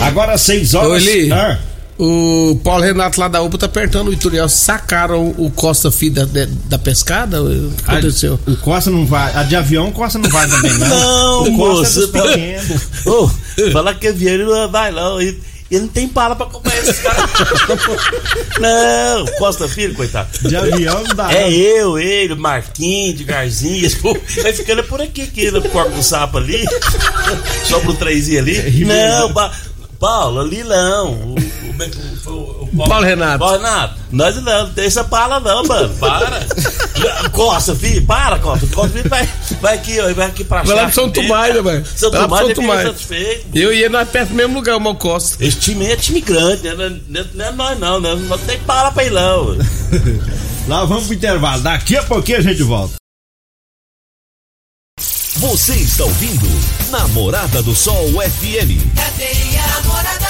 Agora 0.01 0.39
6 0.39 0.75
horas. 0.75 1.05
Ah, 1.33 1.59
O 1.99 2.57
Paulo 2.63 2.85
Renato 2.85 3.19
lá 3.21 3.27
da 3.27 3.43
UPA 3.43 3.59
tá 3.59 3.67
apertando 3.67 4.09
o 4.09 4.13
Ituriel. 4.13 4.49
Sacaram 4.49 5.35
o 5.37 5.51
Costa 5.51 5.91
Fi 5.91 6.09
da, 6.11 6.25
da, 6.25 6.47
da 6.67 6.79
pescada? 6.79 7.43
O 7.43 7.73
que 7.73 7.83
aconteceu? 7.91 8.39
o 8.47 8.57
Costa 8.59 8.91
não 8.91 9.05
vai. 9.07 9.35
A 9.35 9.43
de 9.43 9.57
avião, 9.57 9.89
o 9.89 9.93
Costa 9.93 10.19
não 10.21 10.31
vai 10.31 10.49
também, 10.49 10.73
não. 10.79 10.89
Não, 10.89 11.43
o 11.55 11.57
Costa 11.57 12.01
moço. 12.01 12.13
é 13.59 13.73
fala 13.73 13.93
que 13.95 14.07
avião 14.09 14.35
ele 14.35 14.45
não 14.45 14.71
vai 14.71 14.93
não. 14.93 15.19
Ele, 15.75 15.76
ele 15.76 15.81
não 15.81 15.88
tem 15.88 16.09
bala 16.09 16.37
pra 16.37 16.47
acompanhar 16.47 16.78
esses 16.78 16.99
caras. 17.00 17.31
não, 18.59 19.26
Costa 19.38 19.69
Filho, 19.69 19.95
coitado. 19.95 20.28
De 20.49 20.57
avião 20.57 21.02
não 21.02 21.14
dá. 21.14 21.33
É 21.33 21.43
não. 21.43 21.50
eu, 21.50 21.99
ele, 21.99 22.33
o 22.35 22.37
Marquinhos, 22.37 23.95
pô, 23.97 24.16
vai 24.43 24.52
ficando 24.52 24.83
por 24.85 25.00
aqui, 25.00 25.23
aqui 25.23 25.50
no 25.50 25.62
corpo 25.69 25.90
do 25.90 26.02
sapo 26.02 26.38
ali, 26.38 26.64
sobra 27.64 27.90
o 27.90 27.95
trezinho 27.95 28.40
ali. 28.40 28.85
Não, 28.85 29.33
pa- 29.33 29.52
Paulo, 29.99 30.40
ali 30.40 30.62
não. 30.64 31.12
O, 31.12 31.35
o, 31.35 32.31
o- 32.33 32.69
o- 32.73 32.88
Paulo 32.88 33.04
Renato. 33.04 33.38
Paulo 33.38 33.57
Renato, 33.57 33.95
nós 34.12 34.37
não, 34.37 34.66
não 34.66 34.73
tem 34.75 34.85
essa 34.87 35.02
bala 35.04 35.40
não, 35.40 35.64
mano, 35.64 35.95
para. 35.97 36.47
Costa, 37.33 37.75
filho, 37.75 38.05
para, 38.07 38.39
Costa. 38.39 38.67
Costa, 38.69 38.91
filho, 38.97 39.09
vai, 39.09 39.29
vai 39.61 39.75
aqui, 39.75 40.01
ó, 40.01 40.13
vai 40.15 40.27
aqui 40.29 40.45
pra 40.45 40.63
Vai 40.63 40.77
lá 40.77 40.85
pro 40.85 40.95
São 40.95 41.11
Tomás, 41.11 41.55
né, 41.55 41.63
velho? 41.63 41.87
São 41.97 42.11
lá 42.11 42.21
Tomás, 42.23 42.47
São 42.47 42.55
Tomás. 42.55 42.83
satisfeito. 42.89 43.47
Eu 43.55 43.73
ia 43.73 43.89
nós 43.89 44.09
perto 44.09 44.29
do 44.31 44.35
mesmo 44.37 44.55
lugar, 44.55 44.77
o 44.77 44.81
meu 44.81 44.95
Costa. 44.95 45.45
Esse 45.45 45.59
time 45.59 45.87
é 45.87 45.97
time 45.97 46.21
grande, 46.21 46.63
né? 46.63 46.75
Não, 47.09 47.21
é- 47.21 47.25
não 47.35 47.45
é 47.47 47.51
nós 47.53 47.79
não, 47.79 48.01
né? 48.01 48.15
Não 48.15 48.39
tem 48.39 48.59
bala 48.61 48.93
pra 48.93 49.05
ir 49.05 49.11
não. 49.11 49.57
Lá 50.69 50.85
vamos 50.85 51.05
pro 51.07 51.15
intervalo. 51.15 51.63
Daqui 51.63 51.97
a 51.97 52.03
pouquinho 52.05 52.39
a 52.39 52.43
gente 52.43 52.63
volta. 52.63 52.95
Você 55.37 55.75
está 55.75 56.05
ouvindo 56.05 56.47
Namorada 56.91 57.63
do 57.63 57.75
Sol 57.75 58.09
FM. 58.13 58.81
Cadeia 58.97 59.83
Morada 59.85 60.24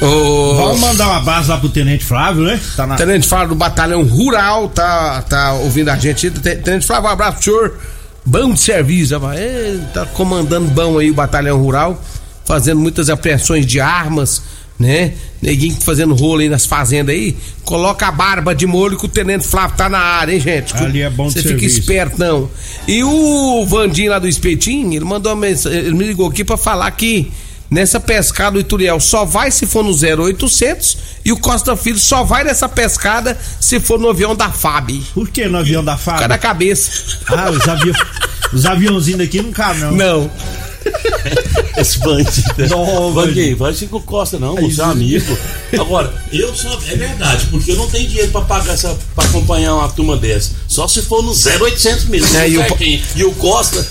O 0.00 0.54
Vamos 0.54 0.80
mandar 0.80 1.08
uma 1.08 1.20
base 1.20 1.48
lá 1.48 1.56
pro 1.58 1.68
Tenente 1.68 2.04
Flávio, 2.04 2.44
né? 2.44 2.60
Tá 2.76 2.86
na. 2.86 2.94
Tenente 2.96 3.26
Flávio 3.26 3.48
do 3.50 3.54
Batalhão 3.56 4.02
Rural 4.04 4.68
tá, 4.68 5.22
tá 5.22 5.52
ouvindo 5.54 5.88
a 5.88 5.96
gente. 5.96 6.30
Ten- 6.30 6.56
Tenente 6.58 6.86
Flávio, 6.86 7.08
um 7.08 7.12
abraço 7.12 7.34
pro 7.34 7.44
senhor. 7.44 7.78
Bom 8.24 8.52
de 8.52 8.60
serviço. 8.60 9.14
Ele 9.36 9.84
tá 9.92 10.06
comandando 10.06 10.68
bom 10.68 10.98
aí 10.98 11.10
o 11.10 11.14
Batalhão 11.14 11.58
Rural, 11.60 12.00
fazendo 12.44 12.78
muitas 12.80 13.08
apreensões 13.10 13.66
de 13.66 13.80
armas, 13.80 14.42
né? 14.78 15.14
Neguinho 15.42 15.76
fazendo 15.80 16.14
rolo 16.14 16.40
aí 16.42 16.48
nas 16.48 16.64
fazendas 16.66 17.14
aí. 17.14 17.36
Coloca 17.64 18.06
a 18.06 18.12
barba 18.12 18.54
de 18.54 18.66
molho 18.66 18.96
que 18.98 19.06
o 19.06 19.08
Tenente 19.08 19.46
Flávio 19.48 19.76
tá 19.76 19.88
na 19.88 19.98
área, 19.98 20.32
hein, 20.32 20.40
gente? 20.40 20.76
Ali 20.76 21.00
é 21.02 21.10
bom 21.10 21.28
Você 21.28 21.38
fica 21.40 21.48
serviço. 21.50 21.80
esperto, 21.80 22.18
não. 22.18 22.48
E 22.86 23.02
o 23.02 23.64
Vandinho 23.66 24.10
lá 24.12 24.18
do 24.20 24.28
Espetinho, 24.28 24.92
ele 24.92 25.04
mandou 25.04 25.32
uma 25.32 25.40
mensagem, 25.46 25.78
ele 25.78 25.94
me 25.94 26.04
ligou 26.04 26.28
aqui 26.28 26.44
pra 26.44 26.56
falar 26.56 26.88
que 26.92 27.32
nessa 27.70 28.00
pescada 28.00 28.56
o 28.56 28.60
Ituriel 28.60 28.98
só 29.00 29.24
vai 29.24 29.50
se 29.50 29.66
for 29.66 29.82
no 29.84 29.90
0800 29.92 30.96
e 31.24 31.32
o 31.32 31.36
Costa 31.38 31.76
Filho 31.76 31.98
só 31.98 32.24
vai 32.24 32.44
nessa 32.44 32.68
pescada 32.68 33.36
se 33.60 33.78
for 33.80 33.98
no 33.98 34.08
avião 34.08 34.34
da 34.34 34.50
FAB. 34.50 35.02
Por 35.14 35.28
que 35.28 35.46
no 35.46 35.58
avião 35.58 35.84
da 35.84 35.92
Cada 35.96 36.18
Fábio? 36.20 36.38
cabeça. 36.38 36.90
Ah, 37.28 37.50
os, 37.50 37.68
avi... 37.68 37.92
os 38.52 38.64
aviãozinhos 38.66 39.18
daqui 39.20 39.42
não 39.42 39.52
cabem, 39.52 39.80
não. 39.82 39.92
Não. 39.92 40.30
Esse 41.76 41.98
bandido. 41.98 42.54
Não, 42.70 43.12
Vandinho, 43.12 43.56
vai 43.56 43.74
ser 43.74 43.88
com 43.88 43.98
o 43.98 44.02
Costa 44.02 44.38
não, 44.38 44.54
você 44.56 44.80
é 44.80 44.84
amigo. 44.84 45.38
Agora, 45.78 46.12
eu 46.32 46.54
só. 46.54 46.78
É 46.88 46.96
verdade, 46.96 47.46
porque 47.50 47.72
eu 47.72 47.76
não 47.76 47.88
tenho 47.88 48.08
dinheiro 48.08 48.30
pra 48.32 48.40
pagar 48.42 48.72
essa. 48.74 48.96
pra 49.14 49.24
acompanhar 49.24 49.74
uma 49.74 49.88
turma 49.90 50.16
dessa. 50.16 50.52
Só 50.66 50.88
se 50.88 51.02
for 51.02 51.22
no 51.22 51.32
0800 51.32 52.06
mesmo. 52.06 52.36
É, 52.38 52.48
e 52.48 52.58
o- 52.58 52.64
e 53.16 53.24
o 53.24 53.32
Costa. 53.32 53.86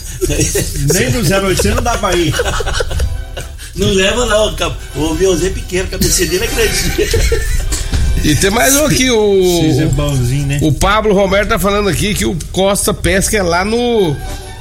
Nem 0.94 1.12
no 1.12 1.20
0800 1.20 1.76
não 1.76 1.84
dá 1.84 1.98
pra 1.98 2.16
ir. 2.16 2.34
Não 3.78 3.90
leva 3.94 4.26
não, 4.26 4.56
o 4.96 5.12
aviãozinho 5.12 5.52
é 5.52 5.54
pequeno, 5.54 5.84
a 5.84 5.92
cabeça 5.92 6.26
dele 6.26 6.44
é 6.44 6.48
grande. 6.48 7.58
E 8.24 8.36
tem 8.36 8.50
mais 8.50 8.76
um 8.76 8.86
aqui, 8.86 9.10
Vocês 9.10 9.80
é 9.80 9.86
o. 9.86 9.90
bonzinho, 9.90 10.48
né? 10.48 10.60
O 10.64 10.74
Pablo 10.74 11.14
Romero 11.14 11.48
tá 11.48 11.60
falando 11.60 11.88
aqui 11.88 12.16
que 12.16 12.26
o 12.26 12.36
Costa 12.52 12.94
Pesca 12.94 13.38
é 13.38 13.44
lá 13.44 13.64
no. 13.64 14.16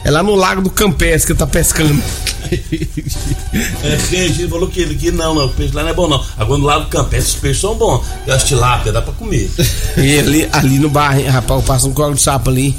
É 0.04 0.10
lá 0.10 0.22
no 0.22 0.34
Lago 0.34 0.60
do 0.60 0.70
Campestre 0.70 1.32
que 1.32 1.38
tá 1.38 1.46
pescando. 1.46 2.00
É, 3.82 3.98
gente 3.98 4.46
falou 4.46 4.68
que, 4.68 4.94
que 4.94 5.10
não, 5.10 5.34
não, 5.34 5.46
o 5.46 5.48
peixe 5.48 5.74
lá 5.74 5.82
não 5.82 5.90
é 5.90 5.94
bom 5.94 6.08
não. 6.08 6.22
Agora 6.36 6.60
no 6.60 6.66
lado 6.66 6.84
do 6.84 6.90
campestre 6.90 7.34
os 7.34 7.40
peixes 7.40 7.60
são 7.60 7.74
bons. 7.74 8.04
E 8.26 8.30
as 8.30 8.44
tilápia 8.44 8.92
dá 8.92 9.02
pra 9.02 9.12
comer. 9.14 9.50
E 9.96 10.18
ali, 10.18 10.48
ali 10.52 10.78
no 10.78 10.90
bar, 10.90 11.18
hein, 11.18 11.26
rapaz, 11.26 11.60
eu 11.60 11.66
passo 11.66 11.88
um 11.88 11.92
colo 11.92 12.14
de 12.14 12.20
sapo 12.22 12.50
ali. 12.50 12.76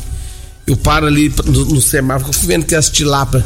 Eu 0.65 0.77
paro 0.77 1.08
ali 1.08 1.34
no, 1.46 1.65
no 1.65 1.82
semáforo, 1.82 2.32
fico 2.32 2.46
vendo 2.46 2.65
que 2.65 2.75
as 2.75 2.89
tilápia. 2.89 3.44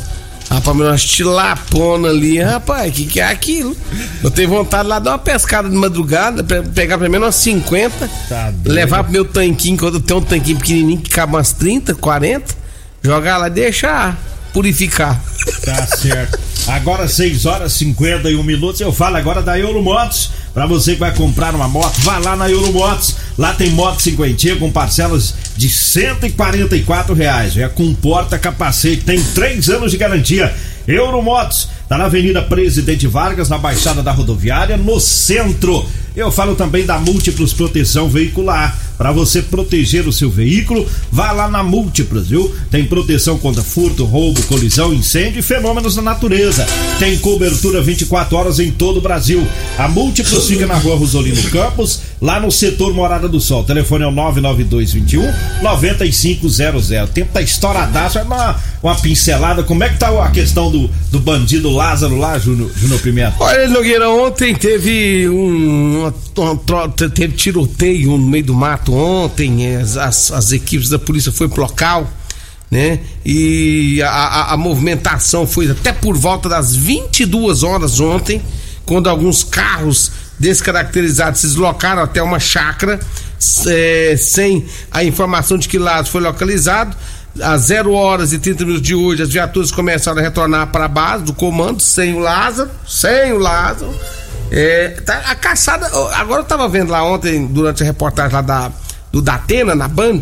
Rapaz, 0.51 0.75
mas 0.77 0.87
umas 0.87 1.03
tilapona 1.05 2.09
ali, 2.09 2.39
rapaz, 2.41 2.93
que 2.93 3.05
que 3.05 3.21
é 3.21 3.25
aquilo? 3.25 3.75
Eu 4.21 4.29
tenho 4.29 4.49
vontade 4.49 4.87
lá 4.87 4.99
de 4.99 5.05
dar 5.05 5.11
uma 5.11 5.17
pescada 5.19 5.69
de 5.69 5.75
madrugada, 5.75 6.43
pe- 6.43 6.61
pegar 6.63 6.97
pelo 6.97 7.09
menos 7.09 7.25
umas 7.27 7.35
50, 7.35 8.09
Tá 8.27 8.53
levar 8.65 9.03
pro 9.03 9.13
meu 9.13 9.23
tanquinho, 9.23 9.77
quando 9.77 9.95
eu 9.95 10.01
tenho 10.01 10.19
um 10.19 10.23
tanquinho 10.23 10.57
pequenininho 10.57 10.99
que 10.99 11.09
cabe 11.09 11.33
umas 11.33 11.53
30, 11.53 11.95
40, 11.95 12.53
jogar 13.01 13.37
lá 13.37 13.47
e 13.47 13.51
deixar 13.51 14.19
purificar. 14.53 15.21
Tá 15.63 15.87
certo. 15.87 16.37
Agora 16.67 17.07
6 17.07 17.45
horas 17.45 17.73
e 17.75 17.77
51 17.85 18.43
minutos. 18.43 18.81
Eu 18.81 18.91
falo 18.91 19.15
agora 19.15 19.41
da 19.41 19.57
Euromotos. 19.57 20.31
Pra 20.53 20.65
você 20.65 20.93
que 20.95 20.99
vai 20.99 21.15
comprar 21.15 21.55
uma 21.55 21.67
moto, 21.69 21.93
vá 22.01 22.17
lá 22.17 22.35
na 22.35 22.49
Euromotos. 22.49 23.15
Lá 23.37 23.53
tem 23.53 23.69
moto 23.69 24.01
cinquentinha 24.01 24.57
com 24.57 24.69
parcelas 24.69 25.33
de 25.61 25.69
144 25.69 27.13
reais. 27.13 27.55
É 27.55 27.67
com 27.67 27.93
porta 27.93 28.39
capacete. 28.39 29.03
Tem 29.03 29.21
3 29.21 29.69
anos 29.69 29.91
de 29.91 29.97
garantia. 29.97 30.51
Euromotos. 30.87 31.69
Tá 31.87 31.99
na 31.99 32.05
Avenida 32.05 32.41
Presidente 32.41 33.05
Vargas, 33.05 33.47
na 33.47 33.59
Baixada 33.59 34.01
da 34.01 34.11
Rodoviária, 34.11 34.75
no 34.75 34.99
centro. 34.99 35.85
Eu 36.15 36.31
falo 36.31 36.55
também 36.55 36.83
da 36.83 36.97
Múltiplos 36.97 37.53
Proteção 37.53 38.09
Veicular. 38.09 38.75
Para 38.97 39.11
você 39.11 39.41
proteger 39.41 40.07
o 40.07 40.13
seu 40.13 40.29
veículo, 40.29 40.85
vá 41.11 41.31
lá 41.31 41.49
na 41.49 41.63
Múltiplos, 41.63 42.27
viu? 42.27 42.53
Tem 42.69 42.85
proteção 42.85 43.37
contra 43.37 43.63
furto, 43.63 44.05
roubo, 44.05 44.41
colisão, 44.43 44.93
incêndio 44.93 45.39
e 45.39 45.43
fenômenos 45.43 45.95
da 45.95 46.01
natureza. 46.01 46.65
Tem 46.99 47.17
cobertura 47.17 47.81
24 47.81 48.37
horas 48.37 48.59
em 48.59 48.71
todo 48.71 48.97
o 48.97 49.01
Brasil. 49.01 49.45
A 49.77 49.87
Múltiplos 49.87 50.47
fica 50.47 50.67
na 50.67 50.75
rua 50.75 50.95
Rosolino 50.95 51.41
Campos, 51.49 52.01
lá 52.21 52.39
no 52.39 52.51
setor 52.51 52.93
Morada 52.93 53.27
do 53.27 53.39
Sol. 53.39 53.61
O 53.61 53.65
telefone 53.65 54.03
é 54.03 54.07
o 54.07 54.11
99221 54.11 55.61
9500. 55.61 56.89
Tempo 57.13 57.31
tá 57.33 57.41
estouradaço. 57.41 57.91
Dar 57.91 58.25
uma, 58.25 58.55
uma 58.81 58.95
pincelada. 58.95 59.63
Como 59.63 59.83
é 59.83 59.89
que 59.89 59.99
tá 59.99 60.09
a 60.23 60.31
questão 60.31 60.71
do, 60.71 60.89
do 61.11 61.19
bandido 61.19 61.69
Lázaro 61.69 62.17
lá, 62.17 62.39
Júnior 62.39 62.71
Pimenta? 63.01 63.35
Olha, 63.39 63.67
Nogueira, 63.67 64.09
ontem 64.09 64.55
teve 64.55 65.29
um. 65.29 66.11
teve 67.13 67.33
tiroteio 67.33 68.11
no 68.11 68.17
meio 68.17 68.45
do 68.45 68.53
mato 68.53 68.80
ontem. 68.89 69.65
eh, 69.65 69.81
As, 69.81 69.97
as, 69.97 70.31
as 70.31 70.51
equipes 70.51 70.89
da 70.89 70.97
polícia 70.99 71.31
foram 71.31 71.49
pro 71.51 71.61
local, 71.61 72.09
né? 72.69 72.99
E 73.25 74.01
a, 74.01 74.09
a- 74.09 74.53
a 74.53 74.57
movimentação 74.57 75.45
foi 75.45 75.69
até 75.69 75.91
por 75.91 76.15
volta 76.17 76.47
das 76.49 76.75
22 76.75 77.63
horas 77.63 77.99
ontem, 77.99 78.41
quando 78.85 79.09
alguns 79.09 79.43
carros 79.43 80.11
descaracterizados 80.39 81.41
se 81.41 81.47
deslocaram 81.47 82.01
até 82.01 82.21
uma 82.23 82.39
chácara, 82.39 82.99
eh, 83.67 84.15
sem 84.17 84.65
a 84.91 85.03
informação 85.03 85.57
de 85.57 85.67
que 85.67 85.77
Lázaro 85.77 86.07
foi 86.07 86.21
localizado. 86.21 86.95
Às 87.41 87.61
0 87.67 87.93
horas 87.93 88.33
e 88.33 88.39
30 88.39 88.65
minutos 88.65 88.85
de 88.85 88.93
hoje, 88.93 89.21
as 89.21 89.29
viaturas 89.29 89.71
começaram 89.71 90.19
a 90.19 90.21
retornar 90.21 90.67
para 90.67 90.83
a 90.85 90.87
base 90.89 91.23
do 91.23 91.33
comando, 91.33 91.81
sem 91.81 92.13
o 92.13 92.19
Lázaro, 92.19 92.69
sem 92.85 93.31
o 93.31 93.37
Lázaro. 93.39 93.93
É, 94.51 94.89
tá, 95.05 95.17
a 95.27 95.35
caçada. 95.35 95.87
Agora 96.15 96.41
eu 96.41 96.45
tava 96.45 96.67
vendo 96.67 96.91
lá 96.91 97.03
ontem, 97.03 97.45
durante 97.47 97.81
a 97.81 97.85
reportagem 97.85 98.33
lá 98.33 98.41
da, 98.41 98.71
do 99.11 99.21
Datena, 99.21 99.73
na 99.73 99.87
Band, 99.87 100.19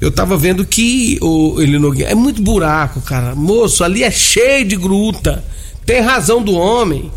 eu 0.00 0.10
tava 0.10 0.36
vendo 0.36 0.64
que 0.66 1.18
o 1.22 1.60
ele 1.60 1.78
Nogueira, 1.78 2.10
é 2.10 2.14
muito 2.14 2.42
buraco, 2.42 3.00
cara. 3.00 3.34
Moço, 3.34 3.82
ali 3.82 4.02
é 4.04 4.10
cheio 4.10 4.66
de 4.66 4.76
gruta. 4.76 5.42
Tem 5.86 6.00
razão 6.00 6.42
do 6.42 6.52
homem 6.52 7.10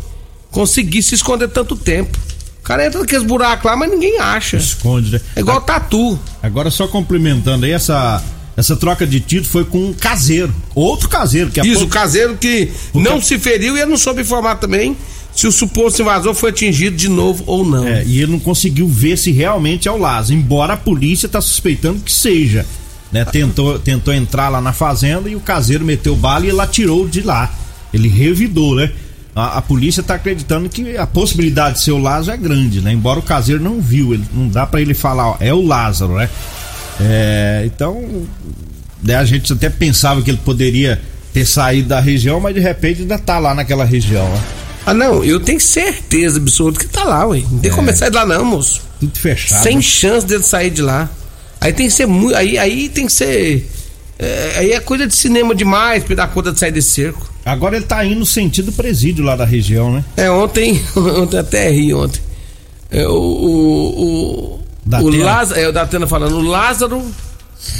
conseguir 0.50 1.02
se 1.02 1.14
esconder 1.14 1.48
tanto 1.48 1.76
tempo. 1.76 2.18
O 2.60 2.62
cara 2.62 2.84
entra 2.86 2.98
naqueles 3.00 3.24
buracos 3.24 3.64
lá, 3.64 3.76
mas 3.76 3.90
ninguém 3.90 4.18
acha. 4.18 4.56
Esconde, 4.56 5.12
né? 5.12 5.20
É 5.36 5.40
igual 5.40 5.60
tatu. 5.60 6.18
Agora 6.42 6.70
só 6.70 6.88
complementando 6.88 7.64
aí, 7.64 7.70
essa, 7.72 8.20
essa 8.56 8.74
troca 8.74 9.06
de 9.06 9.20
tiro 9.20 9.44
foi 9.44 9.64
com 9.64 9.78
um 9.90 9.92
caseiro. 9.92 10.52
Outro 10.74 11.08
caseiro, 11.08 11.50
que 11.50 11.60
a 11.60 11.64
Isso, 11.64 11.74
o 11.74 11.78
pouco- 11.80 11.92
caseiro 11.94 12.36
que 12.36 12.72
não 12.94 13.20
se 13.20 13.38
feriu 13.38 13.76
e 13.76 13.80
eu 13.80 13.86
não 13.86 13.96
soube 13.96 14.22
informar 14.22 14.56
também 14.56 14.96
se 15.36 15.46
o 15.46 15.52
suposto 15.52 16.00
invasor 16.00 16.34
foi 16.34 16.48
atingido 16.48 16.96
de 16.96 17.10
novo 17.10 17.44
ou 17.46 17.62
não. 17.62 17.86
É, 17.86 18.02
e 18.06 18.22
ele 18.22 18.32
não 18.32 18.40
conseguiu 18.40 18.88
ver 18.88 19.18
se 19.18 19.30
realmente 19.30 19.86
é 19.86 19.92
o 19.92 19.98
Lázaro, 19.98 20.34
embora 20.34 20.72
a 20.72 20.76
polícia 20.78 21.28
tá 21.28 21.42
suspeitando 21.42 22.00
que 22.00 22.10
seja. 22.10 22.64
Né? 23.12 23.22
Tentou, 23.26 23.78
tentou 23.78 24.14
entrar 24.14 24.48
lá 24.48 24.62
na 24.62 24.72
fazenda 24.72 25.28
e 25.28 25.36
o 25.36 25.40
caseiro 25.40 25.84
meteu 25.84 26.16
bala 26.16 26.46
e 26.46 26.48
ele 26.48 26.60
atirou 26.60 27.06
de 27.06 27.20
lá. 27.20 27.52
Ele 27.92 28.08
revidou, 28.08 28.74
né? 28.74 28.90
A, 29.34 29.58
a 29.58 29.62
polícia 29.62 30.02
tá 30.02 30.14
acreditando 30.14 30.70
que 30.70 30.96
a 30.96 31.06
possibilidade 31.06 31.76
de 31.76 31.84
ser 31.84 31.92
o 31.92 31.98
Lázaro 31.98 32.38
é 32.38 32.40
grande, 32.40 32.80
né? 32.80 32.90
Embora 32.90 33.18
o 33.20 33.22
caseiro 33.22 33.62
não 33.62 33.78
viu, 33.78 34.14
ele, 34.14 34.24
não 34.32 34.48
dá 34.48 34.66
pra 34.66 34.80
ele 34.80 34.94
falar, 34.94 35.32
ó, 35.32 35.36
é 35.38 35.52
o 35.52 35.60
Lázaro, 35.60 36.14
né? 36.14 36.30
É, 36.98 37.62
então, 37.66 38.26
né, 39.02 39.16
a 39.16 39.24
gente 39.26 39.52
até 39.52 39.68
pensava 39.68 40.22
que 40.22 40.30
ele 40.30 40.40
poderia 40.42 40.98
ter 41.34 41.44
saído 41.44 41.88
da 41.88 42.00
região, 42.00 42.40
mas 42.40 42.54
de 42.54 42.60
repente 42.60 43.02
ainda 43.02 43.18
tá 43.18 43.38
lá 43.38 43.54
naquela 43.54 43.84
região, 43.84 44.26
né? 44.26 44.40
Ah, 44.86 44.94
não, 44.94 45.24
eu 45.24 45.40
tenho 45.40 45.60
certeza 45.60 46.38
absoluta 46.38 46.78
que 46.78 46.86
tá 46.86 47.02
lá, 47.02 47.26
ué. 47.26 47.42
Não 47.50 47.58
tem 47.58 47.72
como 47.72 47.90
ele 47.90 47.96
sair 47.96 48.10
de 48.10 48.16
lá, 48.16 48.24
não, 48.24 48.44
moço. 48.44 48.80
Tudo 49.00 49.18
fechado. 49.18 49.62
Sem 49.64 49.82
chance 49.82 50.24
dele 50.24 50.44
sair 50.44 50.70
de 50.70 50.80
lá. 50.80 51.10
Aí 51.60 51.72
tem 51.72 51.86
que 51.88 51.92
ser 51.92 52.06
muito. 52.06 52.36
Aí, 52.36 52.56
aí 52.56 52.88
tem 52.88 53.06
que 53.06 53.12
ser. 53.12 53.68
é, 54.18 54.52
aí 54.58 54.72
é 54.72 54.80
coisa 54.80 55.04
de 55.06 55.14
cinema 55.14 55.54
demais 55.56 56.04
pra 56.04 56.14
dar 56.14 56.28
conta 56.28 56.52
de 56.52 56.60
sair 56.60 56.70
desse 56.70 56.90
cerco. 56.92 57.28
Agora 57.44 57.76
ele 57.76 57.84
tá 57.84 58.04
indo 58.04 58.20
no 58.20 58.26
sentido 58.26 58.70
presídio 58.72 59.24
lá 59.24 59.34
da 59.34 59.44
região, 59.44 59.92
né? 59.92 60.04
É, 60.16 60.30
ontem, 60.30 60.80
ontem 60.96 61.38
até 61.38 61.68
ri 61.70 61.92
ontem. 61.92 62.20
É, 62.90 63.06
o. 63.08 63.12
O, 63.12 64.02
o, 64.54 64.60
Da 64.84 65.00
o? 65.00 65.10
Lázaro, 65.10 65.60
é, 65.60 65.68
o 65.68 65.72
Datena 65.72 66.06
falando, 66.06 66.36
o 66.36 66.42
Lázaro, 66.42 67.02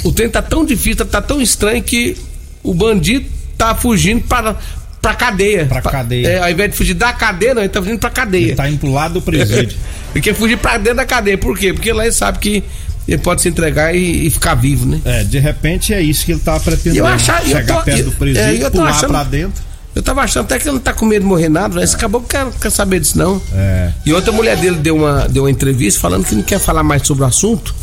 o 0.03 0.11
trem 0.11 0.29
tá 0.29 0.41
tão 0.41 0.65
difícil, 0.65 1.05
tá 1.05 1.21
tão 1.21 1.41
estranho 1.41 1.81
que 1.81 2.17
o 2.63 2.73
bandido 2.73 3.25
tá 3.57 3.73
fugindo 3.73 4.21
para 4.27 4.57
pra 5.01 5.13
cadeia. 5.13 5.65
Pra 5.65 5.81
cadeia. 5.81 6.27
É, 6.27 6.39
ao 6.39 6.49
invés 6.49 6.71
de 6.71 6.77
fugir 6.77 6.93
da 6.93 7.13
cadeia, 7.13 7.53
não, 7.53 7.61
ele 7.61 7.69
tá 7.69 7.81
fugindo 7.81 7.99
pra 7.99 8.09
cadeia. 8.09 8.47
Ele 8.47 8.55
tá 8.55 8.69
indo 8.69 8.79
pro 8.79 8.91
lado 8.91 9.15
do 9.15 9.21
presídio. 9.21 9.77
Ele 10.15 10.21
quer 10.23 10.33
fugir 10.33 10.57
pra 10.57 10.77
dentro 10.77 10.95
da 10.97 11.05
cadeia. 11.05 11.37
Por 11.37 11.57
quê? 11.57 11.73
Porque 11.73 11.91
lá 11.93 12.03
ele 12.05 12.13
sabe 12.13 12.39
que 12.39 12.63
ele 13.07 13.17
pode 13.19 13.41
se 13.41 13.49
entregar 13.49 13.93
e, 13.93 14.25
e 14.25 14.29
ficar 14.29 14.55
vivo, 14.55 14.85
né? 14.85 14.99
é, 15.05 15.23
de 15.23 15.37
repente 15.37 15.93
é 15.93 16.01
isso 16.01 16.25
que 16.25 16.31
ele 16.31 16.39
tava 16.41 16.59
pretendendo. 16.59 17.05
Eu 17.05 17.13
eu 17.13 17.19
Chegar 17.19 17.77
tô- 17.77 17.83
perto 17.83 18.03
do 18.03 18.09
eu- 18.09 18.13
presídio, 18.13 18.63
é, 18.63 18.65
eu 18.65 18.71
pular 18.71 18.89
achando- 18.89 19.09
pra 19.09 19.23
dentro. 19.23 19.61
Eu 19.93 20.01
tava 20.01 20.21
achando 20.21 20.45
até 20.45 20.57
que 20.59 20.63
ele 20.67 20.73
não 20.75 20.79
tá 20.79 20.93
com 20.93 21.05
medo 21.05 21.21
de 21.21 21.27
morrer 21.27 21.49
nada, 21.49 21.75
mas 21.75 21.93
acabou 21.93 22.21
que 22.21 22.29
quer, 22.29 22.45
quer 22.61 22.69
saber 22.71 22.99
disso, 22.99 23.17
não. 23.17 23.41
É. 23.53 23.91
E 24.05 24.13
outra 24.13 24.31
mulher 24.31 24.57
dele 24.57 24.77
deu 24.77 24.95
uma, 24.95 25.27
deu 25.27 25.43
uma 25.43 25.51
entrevista 25.51 25.99
falando 25.99 26.25
que 26.25 26.33
não 26.35 26.41
quer 26.43 26.59
falar 26.59 26.83
mais 26.83 27.05
sobre 27.05 27.23
o 27.23 27.27
assunto. 27.27 27.73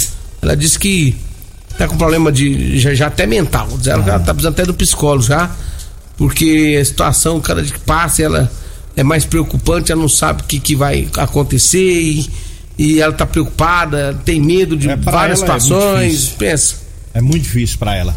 Ela 0.42 0.57
disse 0.57 0.79
que 0.79 1.16
tá 1.79 1.87
com 1.87 1.96
problema 1.96 2.31
de. 2.33 2.79
já, 2.81 2.94
já 2.94 3.07
até 3.09 3.27
mental. 3.27 3.68
Diz 3.79 3.87
ela 3.87 4.03
ela 4.03 4.18
tá 4.20 4.33
precisando 4.33 4.55
até 4.55 4.64
do 4.64 4.74
psicólogo 4.74 5.22
já. 5.24 5.50
Porque 6.16 6.79
a 6.81 6.85
situação, 6.85 7.40
cada 7.40 7.62
dia 7.62 7.72
que 7.74 7.81
passa, 7.81 8.22
ela 8.22 8.50
é 8.96 9.03
mais 9.03 9.24
preocupante, 9.24 9.90
ela 9.90 10.00
não 10.00 10.09
sabe 10.09 10.42
o 10.42 10.44
que, 10.44 10.61
que 10.61 10.77
vai 10.77 11.09
acontecer 11.16 11.79
e, 12.00 12.31
e 12.79 13.00
ela 13.00 13.12
tá 13.12 13.27
preocupada, 13.27 14.18
tem 14.24 14.40
medo 14.40 14.77
de 14.77 14.88
É, 14.88 14.96
várias 14.96 15.38
é 15.38 15.40
situações. 15.40 16.12
difícil. 16.12 16.35
Pensa. 16.38 16.77
É 17.12 17.20
muito 17.20 17.42
difícil 17.42 17.79
pra 17.79 17.96
ela. 17.96 18.14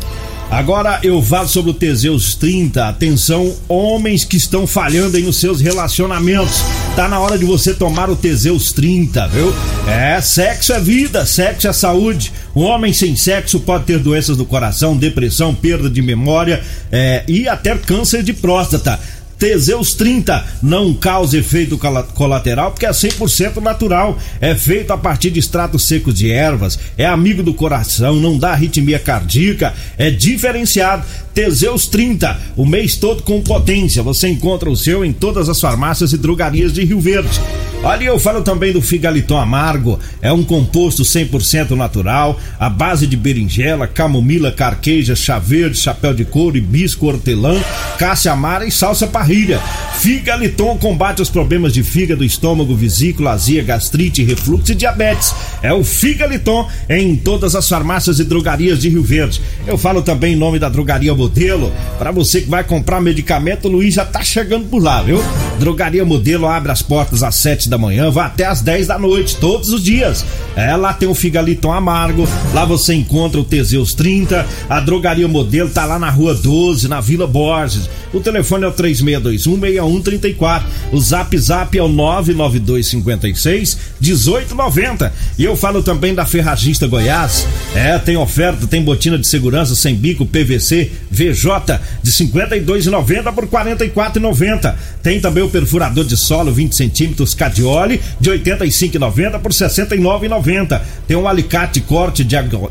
Agora 0.49 1.01
eu 1.03 1.21
falo 1.21 1.47
sobre 1.47 1.71
o 1.71 1.73
Teseus 1.73 2.33
30. 2.35 2.87
Atenção, 2.87 3.53
homens 3.67 4.23
que 4.23 4.37
estão 4.37 4.65
falhando 4.65 5.17
aí 5.17 5.23
nos 5.23 5.39
seus 5.39 5.59
relacionamentos. 5.59 6.63
Tá 6.95 7.07
na 7.07 7.19
hora 7.19 7.37
de 7.37 7.43
você 7.43 7.73
tomar 7.73 8.09
o 8.09 8.15
Teseus 8.15 8.71
30, 8.71 9.27
viu? 9.27 9.53
É, 9.87 10.21
sexo 10.21 10.71
é 10.71 10.79
vida, 10.79 11.25
sexo 11.25 11.67
é 11.67 11.73
saúde. 11.73 12.31
Um 12.55 12.63
homem 12.63 12.93
sem 12.93 13.15
sexo 13.15 13.59
pode 13.59 13.83
ter 13.83 13.99
doenças 13.99 14.37
do 14.37 14.45
coração, 14.45 14.95
depressão, 14.95 15.53
perda 15.53 15.89
de 15.89 16.01
memória 16.01 16.63
é, 16.91 17.23
e 17.27 17.47
até 17.47 17.77
câncer 17.77 18.23
de 18.23 18.33
próstata. 18.33 18.99
Teseus 19.37 19.93
30 19.93 20.43
não 20.63 20.93
causa 20.93 21.37
efeito 21.37 21.77
colateral 22.13 22.71
porque 22.71 22.85
é 22.85 22.89
100% 22.89 23.57
natural. 23.57 24.17
É 24.41 24.55
feito 24.55 24.91
a 24.91 24.97
partir 24.97 25.29
de 25.29 25.39
extratos 25.39 25.87
secos 25.87 26.13
de 26.13 26.31
ervas, 26.31 26.79
é 26.97 27.05
amigo 27.05 27.43
do 27.43 27.53
coração, 27.53 28.15
não 28.15 28.37
dá 28.37 28.51
arritmia 28.51 28.99
cardíaca, 28.99 29.73
é 29.97 30.09
diferenciado. 30.09 31.05
Teseus 31.33 31.85
30, 31.85 32.39
o 32.55 32.65
mês 32.65 32.95
todo 32.95 33.21
com 33.21 33.39
potência. 33.41 34.01
Você 34.01 34.27
encontra 34.27 34.69
o 34.71 34.75
seu 34.75 35.05
em 35.05 35.13
todas 35.13 35.49
as 35.49 35.61
farmácias 35.61 36.11
e 36.11 36.17
drogarias 36.17 36.73
de 36.73 36.83
Rio 36.83 36.99
Verde. 36.99 37.39
Olha, 37.83 38.05
eu 38.05 38.17
falo 38.17 38.41
também 38.41 38.73
do 38.73 38.81
Figaliton 38.81 39.37
Amargo. 39.37 39.99
É 40.19 40.33
um 40.33 40.43
composto 40.43 41.03
100% 41.03 41.71
natural, 41.71 42.39
à 42.59 42.67
base 42.71 43.05
de 43.05 43.15
berinjela, 43.15 43.85
camomila, 43.85 44.51
carqueja, 44.51 45.15
chá 45.15 45.37
verde, 45.37 45.77
chapéu 45.77 46.11
de 46.11 46.25
couro, 46.25 46.57
hibisco, 46.57 47.05
hortelã, 47.05 47.61
cássia 47.99 48.31
amara 48.31 48.65
e 48.65 48.71
salsa 48.71 49.05
parrilha. 49.05 49.26
Barrilha. 49.27 49.61
Figaliton 49.99 50.77
combate 50.77 51.21
os 51.21 51.29
problemas 51.29 51.73
de 51.73 51.83
fígado, 51.83 52.23
estômago, 52.23 52.75
vesícula, 52.75 53.31
azia, 53.31 53.63
gastrite, 53.63 54.23
refluxo 54.23 54.71
e 54.71 54.75
diabetes. 54.75 55.33
É 55.61 55.73
o 55.73 55.83
Figaliton 55.83 56.67
em 56.87 57.15
todas 57.15 57.55
as 57.55 57.67
farmácias 57.67 58.19
e 58.19 58.23
drogarias 58.23 58.79
de 58.79 58.89
Rio 58.89 59.03
Verde. 59.03 59.41
Eu 59.65 59.77
falo 59.77 60.01
também 60.03 60.33
em 60.33 60.37
nome 60.37 60.59
da 60.59 60.69
Drogaria 60.69 61.13
Modelo. 61.15 61.73
Para 61.97 62.11
você 62.11 62.41
que 62.41 62.49
vai 62.49 62.63
comprar 62.63 63.01
medicamento, 63.01 63.67
o 63.67 63.71
Luiz 63.71 63.95
já 63.95 64.05
tá 64.05 64.21
chegando 64.21 64.67
por 64.69 64.81
lá, 64.81 65.01
viu? 65.01 65.19
Drogaria 65.59 66.05
Modelo 66.05 66.47
abre 66.47 66.71
as 66.71 66.83
portas 66.83 67.23
às 67.23 67.35
7 67.35 67.67
da 67.67 67.77
manhã, 67.77 68.11
vai 68.11 68.27
até 68.27 68.45
às 68.45 68.61
10 68.61 68.87
da 68.87 68.99
noite, 68.99 69.35
todos 69.37 69.69
os 69.69 69.83
dias. 69.83 70.23
É, 70.55 70.75
lá 70.75 70.93
tem 70.93 71.09
o 71.09 71.15
Figaliton 71.15 71.73
amargo, 71.73 72.27
lá 72.53 72.63
você 72.63 72.93
encontra 72.93 73.39
o 73.41 73.43
Teseus 73.43 73.95
30. 73.95 74.45
A 74.69 74.79
Drogaria 74.79 75.27
Modelo 75.27 75.69
tá 75.69 75.85
lá 75.85 75.97
na 75.97 76.09
rua 76.11 76.35
12, 76.35 76.87
na 76.87 77.01
Vila 77.01 77.25
Borges. 77.25 77.89
O 78.13 78.19
telefone 78.19 78.63
é 78.63 78.67
o 78.67 78.71
3621 78.71 79.16
6134. 79.19 80.67
O 80.91 80.99
Zap 80.99 81.37
Zap 81.37 81.77
é 81.77 81.81
o 81.81 81.87
99256 81.87 83.77
1890. 84.01 85.13
E 85.37 85.43
eu 85.43 85.55
falo 85.55 85.83
também 85.83 86.13
da 86.13 86.25
Ferragista 86.25 86.87
Goiás. 86.87 87.47
É, 87.75 87.97
tem 87.99 88.17
oferta, 88.17 88.67
tem 88.67 88.81
botina 88.81 89.17
de 89.17 89.27
segurança 89.27 89.75
sem 89.75 89.95
bico 89.95 90.25
PVC 90.25 90.91
VJ 91.09 91.79
de 92.01 92.11
52,90 92.11 93.33
por 93.33 93.47
44,90. 93.47 94.75
Tem 95.01 95.19
também 95.19 95.43
o 95.43 95.49
perfurador 95.49 96.05
de 96.05 96.17
solo 96.17 96.51
20 96.51 96.75
centímetros 96.75 97.33
Cadioli 97.33 98.01
de 98.19 98.29
85,90 98.29 99.39
por 99.39 99.51
69,90. 99.51 100.81
Tem 101.07 101.17
um 101.17 101.27
alicate 101.27 101.81
corte 101.81 102.25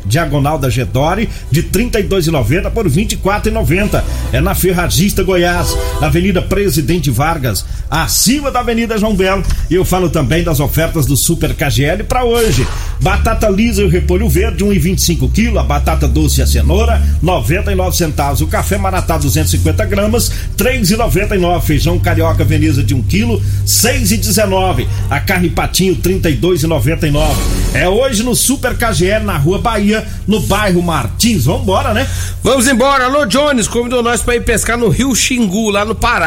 diagonal 0.05 0.57
da 0.57 0.69
Gedore 0.69 1.29
de 1.51 1.63
32,90 1.63 2.71
por 2.71 2.89
24,90. 2.89 4.03
É 4.31 4.41
na 4.41 4.55
Ferragista 4.55 5.23
Goiás, 5.23 5.75
na 5.99 6.07
Avenida 6.07 6.36
Presidente 6.41 7.09
Vargas, 7.09 7.65
acima 7.89 8.51
da 8.51 8.59
Avenida 8.59 8.97
João 8.97 9.15
Belo. 9.15 9.43
E 9.69 9.75
eu 9.75 9.85
falo 9.85 10.09
também 10.09 10.43
das 10.43 10.59
ofertas 10.59 11.05
do 11.05 11.15
Super 11.17 11.53
KGL 11.53 12.03
para 12.03 12.23
hoje. 12.23 12.67
Batata 12.99 13.49
lisa 13.49 13.81
e 13.81 13.85
o 13.85 13.89
repolho 13.89 14.27
verde, 14.29 14.63
1,25 14.63 15.31
kg. 15.31 15.57
A 15.57 15.63
batata 15.63 16.07
doce 16.07 16.39
e 16.39 16.43
a 16.43 16.47
cenoura, 16.47 17.01
99 17.21 17.95
centavos. 17.95 18.41
O 18.41 18.47
café 18.47 18.77
maratá, 18.77 19.17
250 19.17 19.85
gramas, 19.85 20.31
3,99. 20.57 21.61
Feijão 21.61 21.99
carioca 21.99 22.43
veneza 22.43 22.83
de 22.83 22.93
1 22.93 23.03
kg, 23.03 23.41
6,19. 23.65 24.87
A 25.09 25.19
carne 25.19 25.49
patinho, 25.49 25.95
32,99. 25.95 27.35
É 27.73 27.87
hoje 27.87 28.23
no 28.23 28.35
Super 28.35 28.75
KGL, 28.75 29.25
na 29.25 29.37
Rua 29.37 29.59
Bahia, 29.59 30.05
no 30.27 30.39
bairro 30.39 30.81
Martins. 30.81 31.45
Vambora, 31.45 31.93
né? 31.93 32.07
Vamos 32.43 32.67
embora. 32.67 33.05
Alô, 33.05 33.25
Jones, 33.25 33.67
convidou 33.67 34.01
nós 34.01 34.21
para 34.21 34.35
ir 34.35 34.43
pescar 34.43 34.77
no 34.77 34.89
Rio 34.89 35.13
Xingu, 35.15 35.69
lá 35.69 35.85
no 35.85 35.95
Pará. 35.95 36.26